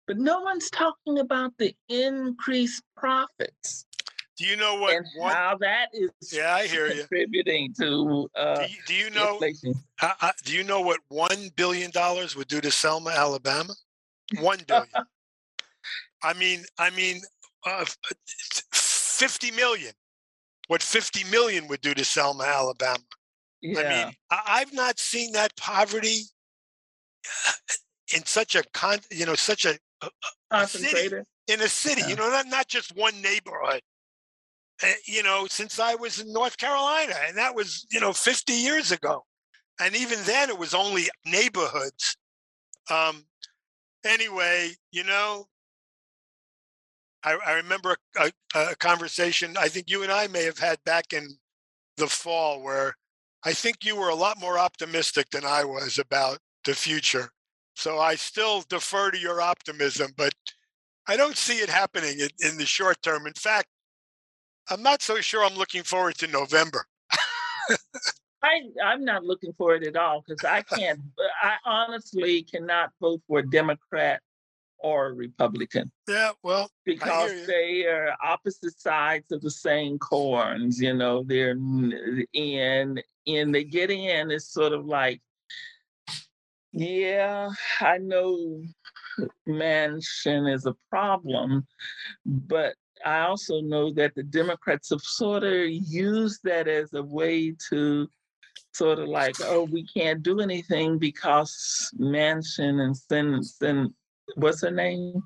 But 0.08 0.18
no 0.18 0.42
one's 0.42 0.70
talking 0.70 1.20
about 1.20 1.52
the 1.60 1.76
increased 1.88 2.84
profits 2.96 3.86
Do 4.40 4.46
you 4.46 4.56
know 4.56 4.76
what 4.76 4.96
and 4.96 5.06
one? 5.18 5.34
how 5.34 5.58
that 5.60 5.88
is 5.92 6.10
Yeah, 6.32 6.56
I 6.56 6.66
hear 6.66 6.88
you. 6.88 7.02
contributing 7.02 7.74
to 7.78 8.30
uh, 8.38 8.56
Do 8.56 8.62
you, 8.72 8.78
do 8.88 8.94
you 8.94 9.10
know? 9.10 9.42
Uh, 10.02 10.12
uh, 10.22 10.32
do 10.46 10.56
you 10.56 10.64
know 10.64 10.80
what 10.80 11.02
one 11.10 11.50
billion 11.58 11.92
dollars 11.92 12.38
would 12.38 12.48
do 12.48 12.62
to 12.62 12.72
Selma, 12.72 13.10
Alabama? 13.10 13.74
One 14.40 14.60
billion. 14.66 14.88
I 16.24 16.34
mean, 16.34 16.64
I 16.78 16.90
mean, 16.92 17.20
uh, 17.66 17.84
fifty 18.74 19.52
million. 19.52 19.92
What 20.68 20.82
fifty 20.82 21.30
million 21.30 21.68
would 21.68 21.82
do 21.82 21.94
to 21.94 22.06
Selma, 22.06 22.46
Alabama? 22.46 23.04
Yeah, 23.62 23.80
I 23.82 23.84
mean, 24.06 24.14
I, 24.32 24.42
I've 24.48 24.74
not 24.74 25.00
seen 25.00 25.34
that 25.34 25.54
poverty 25.58 26.22
in 28.16 28.26
such 28.26 28.56
a 28.56 28.64
con, 28.74 29.00
you 29.12 29.26
know, 29.26 29.36
such 29.36 29.66
a 29.66 29.78
concentrated. 30.50 31.26
in 31.50 31.60
a 31.60 31.68
city. 31.68 32.04
You 32.08 32.16
know, 32.16 32.30
not 32.30 32.48
not 32.48 32.70
just 32.70 32.96
one 32.96 33.22
neighborhood. 33.22 33.82
Uh, 34.84 34.88
you 35.06 35.24
know, 35.24 35.46
since 35.50 35.80
I 35.80 35.96
was 35.96 36.20
in 36.20 36.32
North 36.32 36.58
Carolina, 36.58 37.16
and 37.28 37.38
that 37.38 37.56
was 37.56 37.86
you 37.92 38.00
know 38.00 38.14
50 38.14 38.54
years 38.54 38.92
ago, 38.92 39.26
and 39.80 39.96
even 39.96 40.20
then 40.26 40.50
it 40.50 40.58
was 40.58 40.74
only 40.74 41.10
neighborhoods. 41.26 42.18
Um, 42.90 43.26
anyway, 44.06 44.72
you 44.92 45.04
know, 45.04 45.48
I, 47.24 47.38
I 47.46 47.54
remember 47.54 47.98
a, 48.18 48.32
a, 48.56 48.72
a 48.72 48.76
conversation 48.76 49.56
I 49.58 49.68
think 49.68 49.90
you 49.90 50.04
and 50.04 50.12
I 50.12 50.28
may 50.28 50.44
have 50.44 50.58
had 50.58 50.84
back 50.86 51.14
in 51.14 51.28
the 51.98 52.08
fall 52.08 52.62
where 52.62 52.96
I 53.44 53.54
think 53.54 53.84
you 53.84 53.96
were 53.96 54.10
a 54.10 54.16
lot 54.16 54.40
more 54.40 54.58
optimistic 54.58 55.30
than 55.30 55.46
I 55.46 55.64
was 55.64 55.98
about 56.00 56.40
the 56.66 56.74
future. 56.74 57.30
So 57.76 58.00
I 58.00 58.16
still 58.16 58.64
defer 58.70 59.12
to 59.12 59.18
your 59.18 59.42
optimism, 59.42 60.12
but 60.18 60.34
I 61.08 61.16
don't 61.16 61.38
see 61.38 61.60
it 61.60 61.70
happening 61.70 62.20
in, 62.20 62.30
in 62.40 62.58
the 62.58 62.66
short 62.66 63.02
term. 63.02 63.26
In 63.26 63.34
fact, 63.34 63.68
I'm 64.70 64.84
not 64.84 65.02
so 65.02 65.20
sure 65.22 65.44
I'm 65.44 65.56
looking 65.56 65.84
forward 65.84 66.16
to 66.20 66.28
November. 66.28 66.86
I 68.42 68.62
I'm 68.84 69.04
not 69.04 69.24
looking 69.24 69.54
for 69.58 69.76
it 69.76 69.86
at 69.86 69.96
all 69.96 70.24
because 70.26 70.46
I 70.46 70.62
can't. 70.62 71.00
I 71.42 71.56
honestly 71.66 72.44
cannot 72.44 72.92
vote 73.02 73.22
for 73.28 73.40
a 73.40 73.50
Democrat 73.50 74.22
or 74.82 75.08
a 75.08 75.14
Republican 75.14 75.92
Yeah, 76.08 76.32
well, 76.42 76.72
because 76.86 77.46
they 77.48 77.86
are 77.86 78.16
opposite 78.24 78.80
sides 78.80 79.32
of 79.32 79.42
the 79.42 79.52
same 79.52 80.00
coins. 80.00 80.80
You 80.80 80.94
know, 80.94 81.24
they're 81.24 81.58
in 82.34 83.02
and 83.28 83.56
they 83.56 83.64
get 83.64 83.92
in. 83.92 84.32
It's 84.32 84.54
sort 84.54 84.74
of 84.74 84.86
like, 84.86 85.22
yeah, 86.72 87.50
I 87.82 87.98
know 87.98 88.64
Manchin 89.48 90.54
is 90.54 90.66
a 90.66 90.76
problem, 90.90 91.68
but 92.26 92.76
I 93.06 93.22
also 93.22 93.62
know 93.62 93.94
that 93.94 94.16
the 94.16 94.24
Democrats 94.24 94.90
have 94.90 95.02
sort 95.02 95.44
of 95.44 95.70
used 95.70 96.42
that 96.44 96.68
as 96.68 96.94
a 96.94 97.04
way 97.04 97.56
to 97.70 98.08
sort 98.74 99.00
of 99.00 99.08
like, 99.08 99.36
oh, 99.42 99.64
we 99.64 99.86
can't 99.86 100.22
do 100.24 100.40
anything 100.40 100.98
because 100.98 101.92
Manchin 102.00 102.82
and 102.82 102.96
Sen, 102.96 103.44
Sen 103.44 103.94
what's 104.36 104.62
her 104.62 104.72
name? 104.72 105.22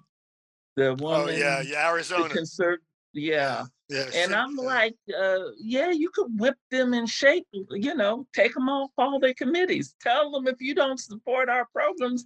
The 0.76 0.96
woman. 0.96 1.04
oh 1.04 1.20
woman. 1.20 1.40
yeah, 1.40 1.62
yeah, 1.62 1.64
The 1.64 1.88
Arizona. 1.88 2.34
conser- 2.34 2.78
yeah. 3.14 3.66
Yeah, 3.90 4.10
And 4.16 4.34
I'm 4.34 4.58
uh, 4.58 4.64
like, 4.64 4.96
uh, 5.16 5.40
yeah, 5.60 5.92
you 5.92 6.10
could 6.10 6.40
whip 6.40 6.56
them 6.72 6.94
in 6.96 7.06
shape, 7.06 7.46
you 7.52 7.94
know, 7.94 8.26
take 8.34 8.54
them 8.56 8.68
off 8.70 8.90
all 8.98 9.20
their 9.20 9.36
committees. 9.36 9.94
Tell 10.02 10.32
them 10.32 10.48
if 10.48 10.56
you 10.60 10.74
don't 10.74 11.00
support 11.00 11.48
our 11.48 11.68
programs, 11.72 12.26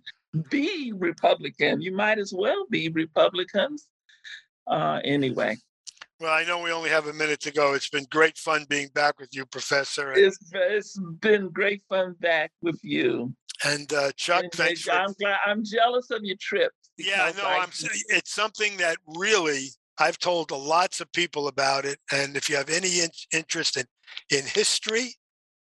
be 0.50 0.94
Republican. 0.96 1.82
You 1.82 1.94
might 1.94 2.20
as 2.20 2.34
well 2.34 2.66
be 2.70 2.88
Republicans. 2.90 3.88
Uh, 4.70 5.00
anyway, 5.04 5.56
well, 6.20 6.34
I 6.34 6.44
know 6.44 6.62
we 6.62 6.72
only 6.72 6.90
have 6.90 7.08
a 7.08 7.14
minute 7.14 7.40
to 7.42 7.52
go. 7.52 7.74
It's 7.74 7.90
been 7.90 8.08
great 8.10 8.38
fun 8.38 8.66
being 8.70 8.90
back 8.94 9.20
with 9.20 9.30
you, 9.34 9.46
Professor. 9.46 10.12
It's 10.14 10.38
it's 10.54 11.00
been 11.22 11.50
great 11.50 11.84
fun 11.90 12.16
back 12.20 12.52
with 12.62 12.80
you. 12.84 13.34
and 13.64 13.92
uh, 13.94 14.12
Chuck, 14.18 14.44
And 14.44 14.52
thanks 14.52 14.88
I'm 14.90 15.14
glad 15.20 15.38
I'm 15.46 15.64
jealous 15.64 16.10
of 16.12 16.24
your 16.24 16.38
trip. 16.40 16.72
Yeah, 16.98 17.32
no, 17.38 17.44
I- 17.46 17.60
I'm. 17.60 17.70
It's 18.10 18.34
something 18.34 18.78
that 18.78 18.98
really 19.16 19.68
I've 20.00 20.18
told 20.18 20.52
lots 20.52 21.02
of 21.02 21.12
people 21.14 21.48
about 21.48 21.86
it, 21.86 22.00
and 22.12 22.36
if 22.36 22.50
you 22.50 22.56
have 22.56 22.70
any 22.70 23.00
in, 23.02 23.10
interest 23.32 23.78
in 23.78 23.86
in 24.36 24.46
history 24.46 25.16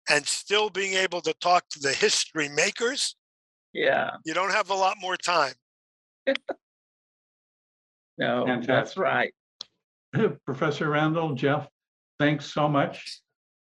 and 0.09 0.25
still 0.25 0.71
being 0.71 0.95
able 0.95 1.21
to 1.21 1.35
talk 1.35 1.69
to 1.71 1.81
the 1.81 1.93
history 1.93 2.49
makers, 2.49 3.17
Yeah, 3.73 4.13
you 4.25 4.33
don't 4.33 4.53
have 4.53 4.71
a 4.71 4.75
lot 4.75 4.97
more 5.01 5.17
time. 5.17 5.55
no, 8.19 8.45
that's 8.47 8.67
Fantastic. 8.67 9.03
right. 9.03 9.35
Professor 10.47 10.89
Randall, 10.91 11.35
Jeff, 11.35 11.69
thanks 12.19 12.53
so 12.53 12.69
much. 12.69 13.21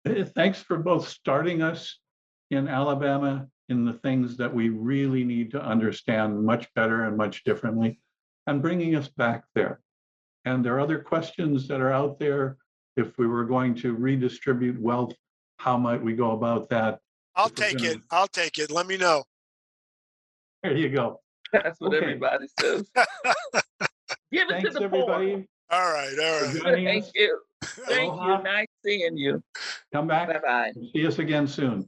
Eh, 0.05 0.23
Thanks 0.35 0.61
for 0.61 0.77
both 0.77 1.07
starting 1.07 1.61
us 1.61 1.99
in 2.51 2.67
Alabama 2.67 3.47
in 3.67 3.85
the 3.85 3.93
things 3.93 4.37
that 4.37 4.53
we 4.53 4.69
really 4.69 5.23
need 5.23 5.51
to 5.51 5.61
understand 5.61 6.43
much 6.43 6.67
better 6.73 7.05
and 7.05 7.15
much 7.17 7.43
differently 7.43 7.99
and 8.47 8.61
bringing 8.61 8.95
us 8.95 9.07
back 9.09 9.43
there. 9.53 9.81
And 10.45 10.65
there 10.65 10.75
are 10.75 10.79
other 10.79 10.99
questions 10.99 11.67
that 11.67 11.81
are 11.81 11.91
out 11.91 12.17
there. 12.19 12.57
If 12.97 13.17
we 13.17 13.27
were 13.27 13.45
going 13.45 13.75
to 13.75 13.93
redistribute 13.93 14.79
wealth, 14.79 15.13
how 15.57 15.77
might 15.77 16.01
we 16.01 16.13
go 16.13 16.31
about 16.31 16.69
that? 16.69 16.99
I'll 17.35 17.47
If 17.47 17.51
we're 17.59 17.65
take 17.67 17.77
gonna- 17.77 17.89
it. 17.91 18.01
I'll 18.09 18.27
take 18.27 18.57
it. 18.57 18.71
Let 18.71 18.87
me 18.87 18.97
know. 18.97 19.23
There 20.63 20.75
you 20.75 20.89
go. 20.89 21.21
That's 21.53 21.79
what 21.79 21.93
Okay. 21.93 22.03
everybody 22.05 22.47
says. 22.59 22.89
Give 24.31 24.49
it 24.49 24.53
Thanks, 24.53 24.73
to 24.73 24.79
the 24.79 24.89
poor. 24.89 25.11
everybody. 25.11 25.47
All 25.71 25.91
right, 25.91 26.17
all 26.19 26.39
for 26.39 26.45
right. 26.45 26.63
joining 26.63 26.85
Thank 26.85 27.05
us. 27.05 27.11
you. 27.15 27.39
Thank 27.87 28.13
Aloha. 28.13 28.37
you. 28.37 28.43
Nice 28.43 28.67
seeing 28.83 29.17
you. 29.17 29.43
Come 29.93 30.07
back. 30.07 30.27
Bye 30.27 30.39
bye. 30.39 30.73
See 30.93 31.05
us 31.05 31.19
again 31.19 31.47
soon. 31.47 31.87